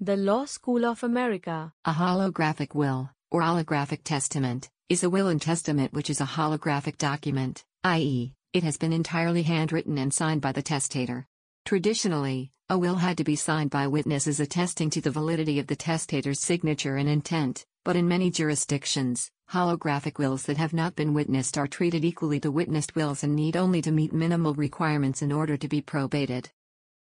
The 0.00 0.16
Law 0.16 0.44
School 0.44 0.84
of 0.84 1.02
America. 1.02 1.72
A 1.84 1.92
holographic 1.92 2.72
will, 2.72 3.10
or 3.32 3.42
olographic 3.42 4.02
testament, 4.04 4.70
is 4.88 5.02
a 5.02 5.10
will 5.10 5.26
and 5.26 5.42
testament 5.42 5.92
which 5.92 6.08
is 6.08 6.20
a 6.20 6.24
holographic 6.24 6.98
document, 6.98 7.64
i.e., 7.82 8.32
it 8.52 8.62
has 8.62 8.76
been 8.76 8.92
entirely 8.92 9.42
handwritten 9.42 9.98
and 9.98 10.14
signed 10.14 10.40
by 10.40 10.52
the 10.52 10.62
testator. 10.62 11.26
Traditionally, 11.64 12.52
a 12.68 12.78
will 12.78 12.94
had 12.94 13.16
to 13.16 13.24
be 13.24 13.34
signed 13.34 13.70
by 13.70 13.88
witnesses 13.88 14.38
attesting 14.38 14.88
to 14.90 15.00
the 15.00 15.10
validity 15.10 15.58
of 15.58 15.66
the 15.66 15.74
testator's 15.74 16.38
signature 16.38 16.94
and 16.94 17.08
intent, 17.08 17.66
but 17.84 17.96
in 17.96 18.06
many 18.06 18.30
jurisdictions, 18.30 19.32
holographic 19.50 20.16
wills 20.16 20.44
that 20.44 20.58
have 20.58 20.72
not 20.72 20.94
been 20.94 21.12
witnessed 21.12 21.58
are 21.58 21.66
treated 21.66 22.04
equally 22.04 22.38
to 22.38 22.52
witnessed 22.52 22.94
wills 22.94 23.24
and 23.24 23.34
need 23.34 23.56
only 23.56 23.82
to 23.82 23.90
meet 23.90 24.12
minimal 24.12 24.54
requirements 24.54 25.22
in 25.22 25.32
order 25.32 25.56
to 25.56 25.66
be 25.66 25.82
probated. 25.82 26.50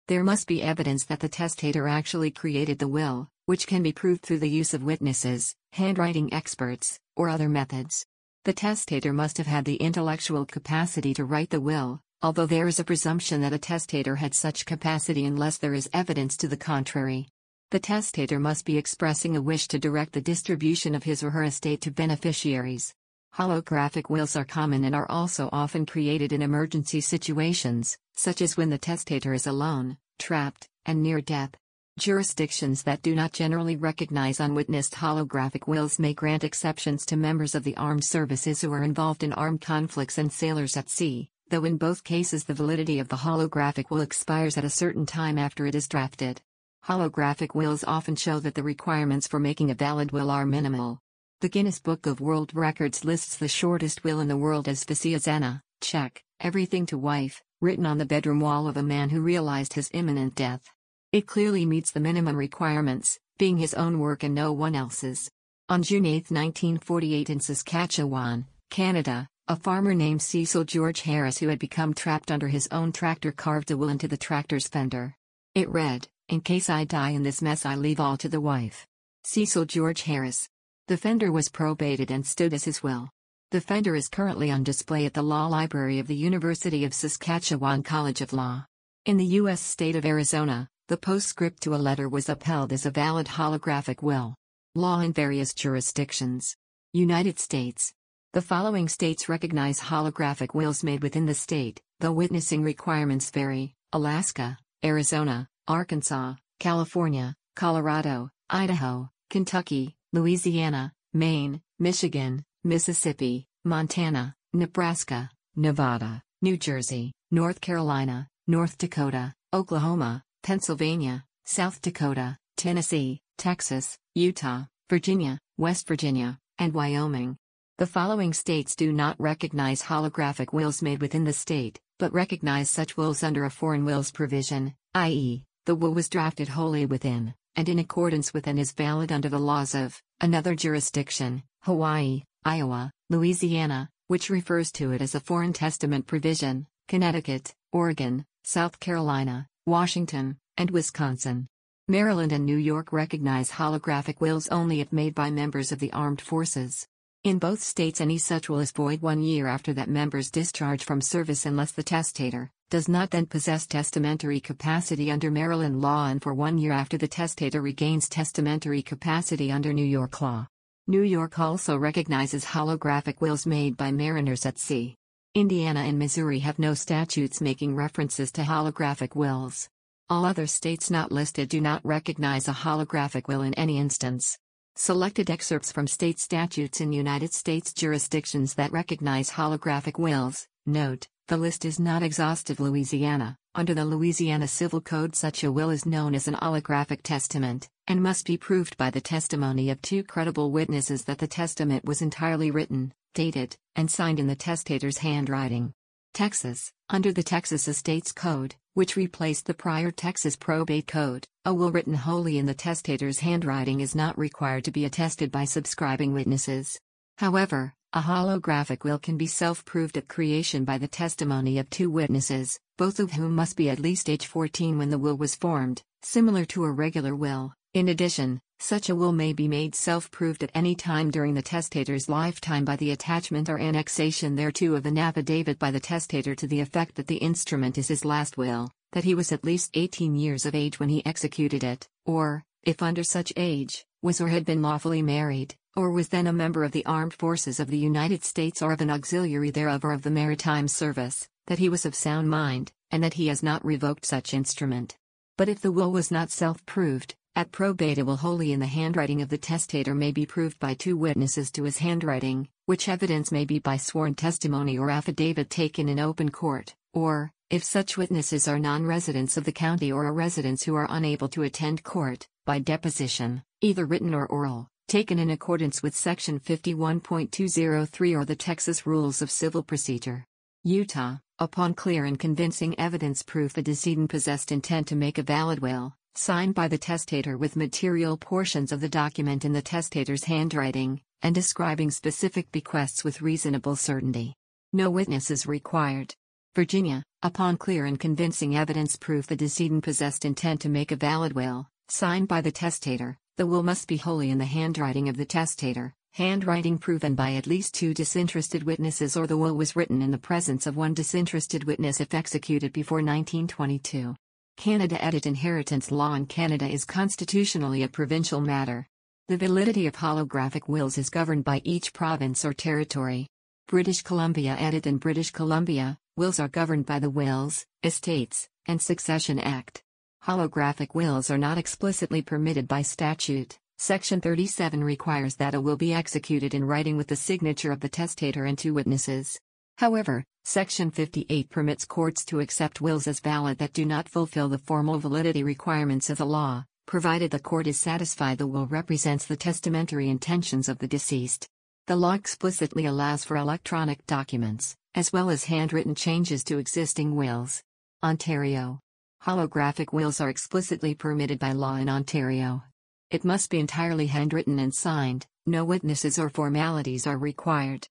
There 0.09 0.23
must 0.23 0.47
be 0.47 0.63
evidence 0.63 1.05
that 1.05 1.19
the 1.19 1.29
testator 1.29 1.87
actually 1.87 2.31
created 2.31 2.79
the 2.79 2.87
will, 2.87 3.29
which 3.45 3.67
can 3.67 3.83
be 3.83 3.91
proved 3.91 4.23
through 4.23 4.39
the 4.39 4.49
use 4.49 4.73
of 4.73 4.81
witnesses, 4.81 5.55
handwriting 5.73 6.33
experts, 6.33 6.99
or 7.15 7.29
other 7.29 7.47
methods. 7.47 8.07
The 8.43 8.53
testator 8.53 9.13
must 9.13 9.37
have 9.37 9.45
had 9.45 9.65
the 9.65 9.75
intellectual 9.75 10.47
capacity 10.47 11.13
to 11.13 11.25
write 11.25 11.51
the 11.51 11.61
will, 11.61 12.01
although 12.23 12.47
there 12.47 12.67
is 12.67 12.79
a 12.79 12.83
presumption 12.83 13.41
that 13.41 13.53
a 13.53 13.59
testator 13.59 14.15
had 14.15 14.33
such 14.33 14.65
capacity 14.65 15.25
unless 15.25 15.59
there 15.59 15.75
is 15.75 15.87
evidence 15.93 16.35
to 16.37 16.47
the 16.47 16.57
contrary. 16.57 17.27
The 17.69 17.79
testator 17.79 18.39
must 18.39 18.65
be 18.65 18.79
expressing 18.79 19.37
a 19.37 19.43
wish 19.43 19.67
to 19.67 19.77
direct 19.77 20.13
the 20.13 20.21
distribution 20.21 20.95
of 20.95 21.03
his 21.03 21.21
or 21.21 21.29
her 21.29 21.43
estate 21.43 21.81
to 21.81 21.91
beneficiaries. 21.91 22.95
Holographic 23.35 24.09
wills 24.09 24.35
are 24.35 24.43
common 24.43 24.83
and 24.83 24.95
are 24.95 25.09
also 25.09 25.49
often 25.51 25.85
created 25.85 26.33
in 26.33 26.41
emergency 26.41 26.99
situations, 26.99 27.97
such 28.15 28.41
as 28.41 28.57
when 28.57 28.69
the 28.69 28.77
testator 28.77 29.33
is 29.33 29.47
alone, 29.47 29.97
trapped, 30.17 30.67
and 30.85 31.01
near 31.01 31.21
death. 31.21 31.51
Jurisdictions 31.97 32.83
that 32.83 33.01
do 33.01 33.13
not 33.13 33.33
generally 33.33 33.75
recognize 33.75 34.39
unwitnessed 34.39 34.93
holographic 34.93 35.67
wills 35.67 35.99
may 35.99 36.13
grant 36.13 36.43
exceptions 36.43 37.05
to 37.05 37.17
members 37.17 37.55
of 37.55 37.63
the 37.63 37.75
armed 37.77 38.05
services 38.05 38.61
who 38.61 38.71
are 38.71 38.83
involved 38.83 39.23
in 39.23 39.33
armed 39.33 39.61
conflicts 39.61 40.17
and 40.17 40.31
sailors 40.31 40.77
at 40.77 40.89
sea, 40.89 41.29
though 41.49 41.65
in 41.65 41.77
both 41.77 42.03
cases 42.03 42.45
the 42.45 42.53
validity 42.53 42.99
of 42.99 43.09
the 43.09 43.17
holographic 43.17 43.89
will 43.89 44.01
expires 44.01 44.57
at 44.57 44.63
a 44.63 44.69
certain 44.69 45.05
time 45.05 45.37
after 45.37 45.65
it 45.65 45.75
is 45.75 45.87
drafted. 45.87 46.41
Holographic 46.85 47.53
wills 47.53 47.83
often 47.83 48.15
show 48.15 48.39
that 48.39 48.55
the 48.55 48.63
requirements 48.63 49.27
for 49.27 49.39
making 49.39 49.69
a 49.69 49.75
valid 49.75 50.11
will 50.11 50.31
are 50.31 50.45
minimal. 50.45 51.01
The 51.41 51.47
Guinness 51.47 51.79
Book 51.79 52.05
of 52.05 52.19
World 52.19 52.53
Records 52.53 53.05
lists 53.05 53.37
the 53.37 53.47
shortest 53.47 54.03
will 54.03 54.19
in 54.19 54.27
the 54.27 54.35
world 54.35 54.67
as 54.67 54.83
Vše 54.83 55.15
ženě, 55.15 55.61
Czech, 55.79 56.21
everything 56.41 56.85
to 56.87 56.97
wife, 56.97 57.41
written 57.61 57.85
on 57.85 57.97
the 57.97 58.05
bedroom 58.05 58.41
wall 58.41 58.67
of 58.67 58.75
a 58.75 58.83
man 58.83 59.09
who 59.09 59.21
realized 59.21 59.71
his 59.71 59.89
imminent 59.93 60.35
death. 60.35 60.69
It 61.13 61.27
clearly 61.27 61.65
meets 61.65 61.91
the 61.91 62.01
minimum 62.01 62.35
requirements, 62.35 63.17
being 63.37 63.57
his 63.57 63.73
own 63.73 63.99
work 63.99 64.23
and 64.23 64.35
no 64.35 64.51
one 64.51 64.75
else's. 64.75 65.31
On 65.69 65.81
June 65.81 66.05
8, 66.05 66.29
1948 66.29 67.29
in 67.29 67.39
Saskatchewan, 67.39 68.45
Canada, 68.69 69.29
a 69.47 69.55
farmer 69.55 69.93
named 69.93 70.21
Cecil 70.21 70.65
George 70.65 70.99
Harris 70.99 71.37
who 71.37 71.47
had 71.47 71.57
become 71.57 71.93
trapped 71.93 72.31
under 72.31 72.49
his 72.49 72.67
own 72.69 72.91
tractor 72.91 73.31
carved 73.31 73.71
a 73.71 73.77
will 73.77 73.87
into 73.87 74.09
the 74.09 74.17
tractor's 74.17 74.67
fender. 74.67 75.15
It 75.55 75.69
read, 75.69 76.05
In 76.27 76.41
case 76.41 76.69
I 76.69 76.83
die 76.83 77.11
in 77.11 77.23
this 77.23 77.41
mess 77.41 77.65
I 77.65 77.75
leave 77.75 78.01
all 78.01 78.17
to 78.17 78.27
the 78.27 78.41
wife. 78.41 78.85
Cecil 79.23 79.63
George 79.63 80.01
Harris, 80.01 80.49
the 80.89 80.97
fender 80.97 81.31
was 81.31 81.49
probated 81.49 82.09
and 82.09 82.25
stood 82.25 82.51
as 82.51 82.63
his 82.63 82.81
will. 82.81 83.11
The 83.51 83.61
fender 83.61 83.93
is 83.93 84.07
currently 84.07 84.49
on 84.49 84.63
display 84.63 85.05
at 85.05 85.13
the 85.13 85.21
Law 85.21 85.45
Library 85.45 85.99
of 85.99 86.07
the 86.07 86.15
University 86.15 86.83
of 86.83 86.95
Saskatchewan 86.95 87.83
College 87.83 88.21
of 88.21 88.33
Law. 88.33 88.65
In 89.05 89.17
the 89.17 89.37
U.S. 89.37 89.61
state 89.61 89.95
of 89.95 90.03
Arizona, 90.03 90.67
the 90.87 90.97
postscript 90.97 91.61
to 91.61 91.75
a 91.75 91.77
letter 91.77 92.09
was 92.09 92.27
upheld 92.27 92.73
as 92.73 92.87
a 92.87 92.89
valid 92.89 93.27
holographic 93.27 94.01
will. 94.01 94.33
Law 94.73 95.01
in 95.01 95.13
various 95.13 95.53
jurisdictions. 95.53 96.55
United 96.91 97.37
States. 97.37 97.93
The 98.33 98.41
following 98.41 98.89
states 98.89 99.29
recognize 99.29 99.79
holographic 99.79 100.55
wills 100.55 100.83
made 100.83 101.03
within 101.03 101.27
the 101.27 101.35
state, 101.35 101.79
though 101.99 102.13
witnessing 102.13 102.63
requirements 102.63 103.29
vary 103.29 103.75
Alaska, 103.93 104.57
Arizona, 104.83 105.47
Arkansas, 105.67 106.33
California, 106.59 107.35
Colorado, 107.55 108.31
Idaho, 108.49 109.11
Kentucky, 109.29 109.95
Louisiana, 110.11 110.91
Maine, 111.13 111.61
Michigan, 111.77 112.43
Mississippi, 112.63 113.45
Montana, 113.63 114.33
Nebraska, 114.53 115.29
Nevada, 115.55 116.23
New 116.41 116.57
Jersey, 116.57 117.11
North 117.29 117.61
Carolina, 117.61 118.27
North 118.47 118.79
Dakota, 118.79 119.35
Oklahoma, 119.53 120.23
Pennsylvania, 120.41 121.25
South 121.45 121.79
Dakota, 121.83 122.39
Tennessee, 122.57 123.21
Texas, 123.37 123.99
Utah, 124.15 124.63
Virginia, 124.89 125.37
West 125.57 125.87
Virginia, 125.87 126.39
and 126.57 126.73
Wyoming. 126.73 127.37
The 127.77 127.85
following 127.85 128.33
states 128.33 128.75
do 128.75 128.91
not 128.91 129.15
recognize 129.19 129.83
holographic 129.83 130.51
wills 130.51 130.81
made 130.81 131.01
within 131.01 131.23
the 131.23 131.33
state, 131.33 131.79
but 131.99 132.13
recognize 132.13 132.71
such 132.71 132.97
wills 132.97 133.21
under 133.21 133.45
a 133.45 133.51
foreign 133.51 133.85
wills 133.85 134.09
provision, 134.09 134.73
i.e., 134.95 135.45
the 135.65 135.75
will 135.75 135.93
was 135.93 136.09
drafted 136.09 136.47
wholly 136.47 136.87
within 136.87 137.35
and 137.55 137.69
in 137.69 137.79
accordance 137.79 138.33
with 138.33 138.47
and 138.47 138.59
is 138.59 138.71
valid 138.71 139.11
under 139.11 139.29
the 139.29 139.39
laws 139.39 139.75
of 139.75 140.01
another 140.21 140.55
jurisdiction, 140.55 141.43
Hawaii, 141.63 142.23
Iowa, 142.45 142.91
Louisiana, 143.09 143.89
which 144.07 144.29
refers 144.29 144.71
to 144.73 144.91
it 144.91 145.01
as 145.01 145.15
a 145.15 145.19
foreign 145.19 145.53
testament 145.53 146.07
provision, 146.07 146.67
Connecticut, 146.87 147.53
Oregon, 147.71 148.25
South 148.43 148.79
Carolina, 148.79 149.47
Washington, 149.65 150.37
and 150.57 150.71
Wisconsin. 150.71 151.47
Maryland 151.87 152.31
and 152.31 152.45
New 152.45 152.57
York 152.57 152.93
recognize 152.93 153.51
holographic 153.51 154.21
wills 154.21 154.47
only 154.49 154.79
if 154.79 154.93
made 154.93 155.15
by 155.15 155.29
members 155.29 155.71
of 155.71 155.79
the 155.79 155.91
armed 155.91 156.21
forces. 156.21 156.87
In 157.23 157.39
both 157.39 157.61
states, 157.61 157.99
any 157.99 158.17
such 158.17 158.47
will 158.47 158.59
is 158.59 158.71
void 158.71 159.01
one 159.01 159.21
year 159.21 159.47
after 159.47 159.73
that 159.73 159.89
member's 159.89 160.31
discharge 160.31 160.83
from 160.83 161.01
service 161.01 161.45
unless 161.45 161.71
the 161.71 161.83
testator, 161.83 162.51
does 162.69 162.87
not 162.87 163.09
then 163.09 163.25
possess 163.25 163.65
testamentary 163.65 164.39
capacity 164.39 165.09
under 165.09 165.31
Maryland 165.31 165.81
law 165.81 166.07
and 166.07 166.21
for 166.21 166.33
one 166.33 166.57
year 166.57 166.71
after 166.71 166.97
the 166.97 167.07
testator 167.07 167.61
regains 167.61 168.07
testamentary 168.07 168.83
capacity 168.83 169.51
under 169.51 169.73
New 169.73 169.85
York 169.85 170.21
law. 170.21 170.47
New 170.87 171.01
York 171.01 171.39
also 171.39 171.75
recognizes 171.77 172.45
holographic 172.45 173.21
wills 173.21 173.45
made 173.47 173.75
by 173.75 173.91
mariners 173.91 174.45
at 174.45 174.59
sea. 174.59 174.95
Indiana 175.33 175.81
and 175.81 175.97
Missouri 175.97 176.39
have 176.39 176.59
no 176.59 176.73
statutes 176.73 177.41
making 177.41 177.75
references 177.75 178.31
to 178.31 178.41
holographic 178.41 179.15
wills. 179.15 179.67
All 180.09 180.25
other 180.25 180.47
states 180.47 180.89
not 180.89 181.11
listed 181.11 181.49
do 181.49 181.61
not 181.61 181.85
recognize 181.85 182.47
a 182.47 182.53
holographic 182.53 183.27
will 183.27 183.41
in 183.41 183.53
any 183.53 183.77
instance. 183.77 184.37
Selected 184.75 185.29
excerpts 185.29 185.71
from 185.71 185.87
state 185.87 186.19
statutes 186.19 186.81
in 186.81 186.91
United 186.91 187.33
States 187.33 187.73
jurisdictions 187.73 188.53
that 188.55 188.71
recognize 188.71 189.29
holographic 189.29 189.99
wills. 189.99 190.47
Note, 190.65 191.07
the 191.29 191.37
list 191.37 191.63
is 191.63 191.79
not 191.79 192.01
exhaustive. 192.01 192.59
Louisiana, 192.59 193.37
under 193.53 193.75
the 193.75 193.85
Louisiana 193.85 194.47
Civil 194.47 194.81
Code, 194.81 195.15
such 195.15 195.43
a 195.43 195.51
will 195.51 195.69
is 195.69 195.85
known 195.85 196.15
as 196.15 196.27
an 196.27 196.33
holographic 196.33 197.01
testament, 197.03 197.69
and 197.85 198.01
must 198.01 198.25
be 198.25 198.35
proved 198.35 198.75
by 198.77 198.89
the 198.89 198.99
testimony 198.99 199.69
of 199.69 199.79
two 199.79 200.03
credible 200.03 200.49
witnesses 200.49 201.03
that 201.03 201.19
the 201.19 201.27
testament 201.27 201.85
was 201.85 202.01
entirely 202.01 202.49
written, 202.49 202.91
dated, 203.13 203.55
and 203.75 203.91
signed 203.91 204.19
in 204.19 204.25
the 204.25 204.35
testator's 204.35 204.97
handwriting. 204.97 205.71
Texas, 206.15 206.71
under 206.89 207.13
the 207.13 207.21
Texas 207.21 207.67
Estates 207.67 208.11
Code, 208.11 208.55
which 208.73 208.95
replaced 208.95 209.45
the 209.45 209.53
prior 209.53 209.91
Texas 209.91 210.35
Probate 210.35 210.87
Code, 210.87 211.27
a 211.45 211.53
will 211.53 211.71
written 211.71 211.93
wholly 211.93 212.39
in 212.39 212.47
the 212.47 212.55
testator's 212.55 213.19
handwriting 213.19 213.81
is 213.81 213.93
not 213.93 214.17
required 214.17 214.63
to 214.63 214.71
be 214.71 214.83
attested 214.83 215.31
by 215.31 215.45
subscribing 215.45 216.11
witnesses. 216.11 216.79
However, 217.19 217.75
a 217.91 218.01
holographic 218.01 218.83
will 218.83 218.99
can 218.99 219.17
be 219.17 219.25
self-proved 219.25 219.97
at 219.97 220.07
creation 220.07 220.63
by 220.63 220.77
the 220.77 220.87
testimony 220.87 221.57
of 221.57 221.67
two 221.71 221.89
witnesses, 221.89 222.59
both 222.77 222.99
of 222.99 223.13
whom 223.13 223.33
must 223.33 223.57
be 223.57 223.67
at 223.67 223.79
least 223.79 224.11
age 224.11 224.27
14 224.27 224.77
when 224.77 224.91
the 224.91 224.99
will 224.99 225.17
was 225.17 225.33
formed, 225.33 225.81
similar 226.03 226.45
to 226.45 226.65
a 226.65 226.71
regular 226.71 227.15
will. 227.15 227.51
In 227.73 227.89
addition, 227.89 228.41
such 228.59 228.89
a 228.89 228.95
will 228.95 229.11
may 229.11 229.33
be 229.33 229.47
made 229.47 229.73
self-proved 229.73 230.43
at 230.43 230.51
any 230.53 230.75
time 230.75 231.09
during 231.09 231.33
the 231.33 231.41
testator's 231.41 232.07
lifetime 232.07 232.63
by 232.63 232.75
the 232.75 232.91
attachment 232.91 233.49
or 233.49 233.57
annexation 233.57 234.35
thereto 234.35 234.75
of 234.75 234.85
an 234.85 234.99
affidavit 234.99 235.57
by 235.57 235.71
the 235.71 235.79
testator 235.79 236.35
to 236.35 236.45
the 236.45 236.59
effect 236.59 236.93
that 236.93 237.07
the 237.07 237.17
instrument 237.17 237.75
is 237.79 237.87
his 237.87 238.05
last 238.05 238.37
will, 238.37 238.69
that 238.91 239.03
he 239.03 239.15
was 239.15 239.31
at 239.31 239.43
least 239.43 239.71
18 239.73 240.13
years 240.13 240.45
of 240.45 240.53
age 240.53 240.79
when 240.79 240.89
he 240.89 241.03
executed 241.07 241.63
it, 241.63 241.87
or, 242.05 242.43
if 242.63 242.83
under 242.83 243.03
such 243.03 243.33
age, 243.35 243.83
was 244.03 244.21
or 244.21 244.27
had 244.27 244.45
been 244.45 244.61
lawfully 244.61 245.01
married, 245.01 245.55
or 245.75 245.91
was 245.91 246.09
then 246.09 246.27
a 246.27 246.33
member 246.33 246.63
of 246.63 246.71
the 246.71 246.85
armed 246.85 247.13
forces 247.13 247.59
of 247.59 247.67
the 247.67 247.77
United 247.77 248.23
States 248.23 248.61
or 248.61 248.71
of 248.71 248.81
an 248.81 248.89
auxiliary 248.89 249.51
thereof 249.51 249.83
or 249.83 249.93
of 249.93 250.01
the 250.01 250.11
maritime 250.11 250.67
service, 250.67 251.27
that 251.47 251.59
he 251.59 251.69
was 251.69 251.85
of 251.85 251.95
sound 251.95 252.29
mind, 252.29 252.71
and 252.91 253.03
that 253.03 253.13
he 253.13 253.27
has 253.27 253.43
not 253.43 253.63
revoked 253.63 254.05
such 254.05 254.33
instrument. 254.33 254.97
But 255.37 255.49
if 255.49 255.61
the 255.61 255.71
will 255.71 255.91
was 255.91 256.11
not 256.11 256.31
self-proved, 256.31 257.15
at 257.35 257.51
probate 257.51 257.97
it 257.97 258.05
will 258.05 258.17
wholly 258.17 258.51
in 258.51 258.59
the 258.59 258.65
handwriting 258.65 259.21
of 259.21 259.29
the 259.29 259.37
testator 259.37 259.95
may 259.95 260.11
be 260.11 260.25
proved 260.25 260.59
by 260.59 260.73
two 260.73 260.97
witnesses 260.97 261.51
to 261.51 261.63
his 261.63 261.77
handwriting, 261.77 262.49
which 262.65 262.89
evidence 262.89 263.31
may 263.31 263.45
be 263.45 263.59
by 263.59 263.77
sworn 263.77 264.15
testimony 264.15 264.77
or 264.77 264.89
affidavit 264.89 265.49
taken 265.49 265.87
in 265.87 265.99
open 265.99 266.29
court, 266.29 266.75
or, 266.93 267.31
if 267.49 267.63
such 267.63 267.97
witnesses 267.97 268.47
are 268.47 268.59
non-residents 268.59 269.37
of 269.37 269.43
the 269.43 269.51
county 269.51 269.91
or 269.91 270.05
are 270.05 270.13
residents 270.13 270.63
who 270.63 270.75
are 270.75 270.87
unable 270.89 271.29
to 271.29 271.43
attend 271.43 271.83
court, 271.83 272.27
by 272.45 272.59
deposition, 272.59 273.43
either 273.61 273.85
written 273.85 274.13
or 274.13 274.27
oral, 274.27 274.69
taken 274.89 275.19
in 275.19 275.29
accordance 275.29 275.83
with 275.83 275.95
Section 275.95 276.39
51.203 276.39 278.19
or 278.19 278.25
the 278.25 278.35
Texas 278.35 278.87
Rules 278.87 279.21
of 279.21 279.29
Civil 279.29 279.61
Procedure. 279.61 280.25
Utah, 280.63 281.17
upon 281.37 281.75
clear 281.75 282.05
and 282.05 282.17
convincing 282.17 282.77
evidence 282.79 283.21
proof 283.21 283.53
the 283.53 283.61
decedent 283.61 284.09
possessed 284.09 284.51
intent 284.51 284.87
to 284.87 284.95
make 284.95 285.19
a 285.19 285.23
valid 285.23 285.59
will, 285.59 285.93
signed 286.15 286.55
by 286.55 286.67
the 286.67 286.77
testator 286.79 287.37
with 287.37 287.55
material 287.55 288.17
portions 288.17 288.71
of 288.71 288.81
the 288.81 288.89
document 288.89 289.45
in 289.45 289.53
the 289.53 289.61
testator's 289.61 290.23
handwriting, 290.23 290.99
and 291.21 291.35
describing 291.35 291.91
specific 291.91 292.51
bequests 292.51 293.03
with 293.03 293.21
reasonable 293.21 293.75
certainty. 293.75 294.33
No 294.73 294.89
witness 294.89 295.29
is 295.29 295.45
required. 295.45 296.15
Virginia, 296.55 297.03
upon 297.21 297.57
clear 297.57 297.85
and 297.85 297.99
convincing 297.99 298.57
evidence 298.57 298.95
proof 298.95 299.27
the 299.27 299.35
decedent 299.35 299.83
possessed 299.83 300.25
intent 300.25 300.61
to 300.61 300.69
make 300.69 300.91
a 300.91 300.95
valid 300.95 301.33
will, 301.33 301.67
signed 301.89 302.27
by 302.27 302.41
the 302.41 302.51
testator, 302.51 303.19
the 303.39 303.47
will 303.47 303.63
must 303.63 303.87
be 303.87 303.95
wholly 303.95 304.31
in 304.31 304.37
the 304.37 304.43
handwriting 304.43 305.07
of 305.07 305.15
the 305.15 305.23
testator, 305.23 305.93
handwriting 306.11 306.77
proven 306.77 307.15
by 307.15 307.35
at 307.35 307.47
least 307.47 307.73
two 307.73 307.93
disinterested 307.93 308.63
witnesses 308.63 309.15
or 309.15 309.27
the 309.27 309.37
will 309.37 309.55
was 309.55 309.77
written 309.77 310.01
in 310.01 310.11
the 310.11 310.17
presence 310.17 310.67
of 310.67 310.75
one 310.75 310.93
disinterested 310.93 311.63
witness 311.63 312.01
if 312.01 312.13
executed 312.13 312.73
before 312.73 312.97
1922. 312.97 314.13
Canada 314.57 315.01
Edit 315.01 315.25
Inheritance 315.25 315.89
law 315.89 316.15
in 316.15 316.25
Canada 316.25 316.67
is 316.67 316.83
constitutionally 316.83 317.83
a 317.83 317.87
provincial 317.87 318.41
matter. 318.41 318.85
The 319.29 319.37
validity 319.37 319.87
of 319.87 319.95
holographic 319.95 320.67
wills 320.67 320.97
is 320.97 321.09
governed 321.09 321.45
by 321.45 321.61
each 321.63 321.93
province 321.93 322.43
or 322.43 322.51
territory. 322.51 323.29
British 323.69 324.01
Columbia 324.01 324.57
Edit 324.59 324.85
in 324.85 324.97
British 324.97 325.31
Columbia, 325.31 325.97
wills 326.17 326.41
are 326.41 326.49
governed 326.49 326.85
by 326.85 326.99
the 326.99 327.09
Wills, 327.09 327.65
Estates, 327.85 328.49
and 328.67 328.81
Succession 328.81 329.39
Act. 329.39 329.81
Holographic 330.25 330.93
wills 330.93 331.31
are 331.31 331.37
not 331.37 331.57
explicitly 331.57 332.21
permitted 332.21 332.67
by 332.67 332.81
statute. 332.81 333.57
Section 333.77 334.19
37 334.19 334.83
requires 334.83 335.35
that 335.37 335.55
a 335.55 335.61
will 335.61 335.77
be 335.77 335.93
executed 335.93 336.53
in 336.53 336.65
writing 336.65 336.97
with 336.97 337.07
the 337.07 337.15
signature 337.15 337.71
of 337.71 337.79
the 337.79 337.87
testator 337.87 338.43
and 338.43 338.57
two 338.57 338.73
witnesses. 338.73 339.39
However, 339.77 340.25
Section 340.43 340.91
58 340.91 341.49
permits 341.49 341.85
courts 341.85 342.25
to 342.25 342.41
accept 342.41 342.81
wills 342.81 343.07
as 343.07 343.21
valid 343.21 343.59
that 343.59 343.71
do 343.71 343.85
not 343.85 344.09
fulfill 344.09 344.49
the 344.49 344.57
formal 344.57 344.99
validity 344.99 345.41
requirements 345.41 346.09
of 346.09 346.17
the 346.17 346.25
law, 346.25 346.65
provided 346.85 347.31
the 347.31 347.39
court 347.39 347.67
is 347.67 347.79
satisfied 347.79 348.39
the 348.39 348.47
will 348.47 348.67
represents 348.67 349.25
the 349.25 349.37
testamentary 349.37 350.09
intentions 350.09 350.67
of 350.67 350.79
the 350.79 350.87
deceased. 350.87 351.47
The 351.87 351.95
law 351.95 352.13
explicitly 352.13 352.85
allows 352.85 353.23
for 353.23 353.37
electronic 353.37 354.05
documents, 354.05 354.75
as 354.95 355.13
well 355.13 355.29
as 355.29 355.45
handwritten 355.45 355.95
changes 355.95 356.43
to 356.45 356.57
existing 356.57 357.15
wills. 357.15 357.63
Ontario. 358.03 358.81
Holographic 359.25 359.91
wills 359.91 360.21
are 360.21 360.29
explicitly 360.29 360.95
permitted 360.95 361.39
by 361.39 361.51
law 361.51 361.75
in 361.75 361.89
Ontario. 361.89 362.63
It 363.11 363.25
must 363.25 363.49
be 363.49 363.59
entirely 363.59 364.07
handwritten 364.07 364.59
and 364.59 364.73
signed, 364.73 365.27
no 365.45 365.65
witnesses 365.65 366.17
or 366.17 366.29
formalities 366.29 367.05
are 367.05 367.17
required. 367.17 367.89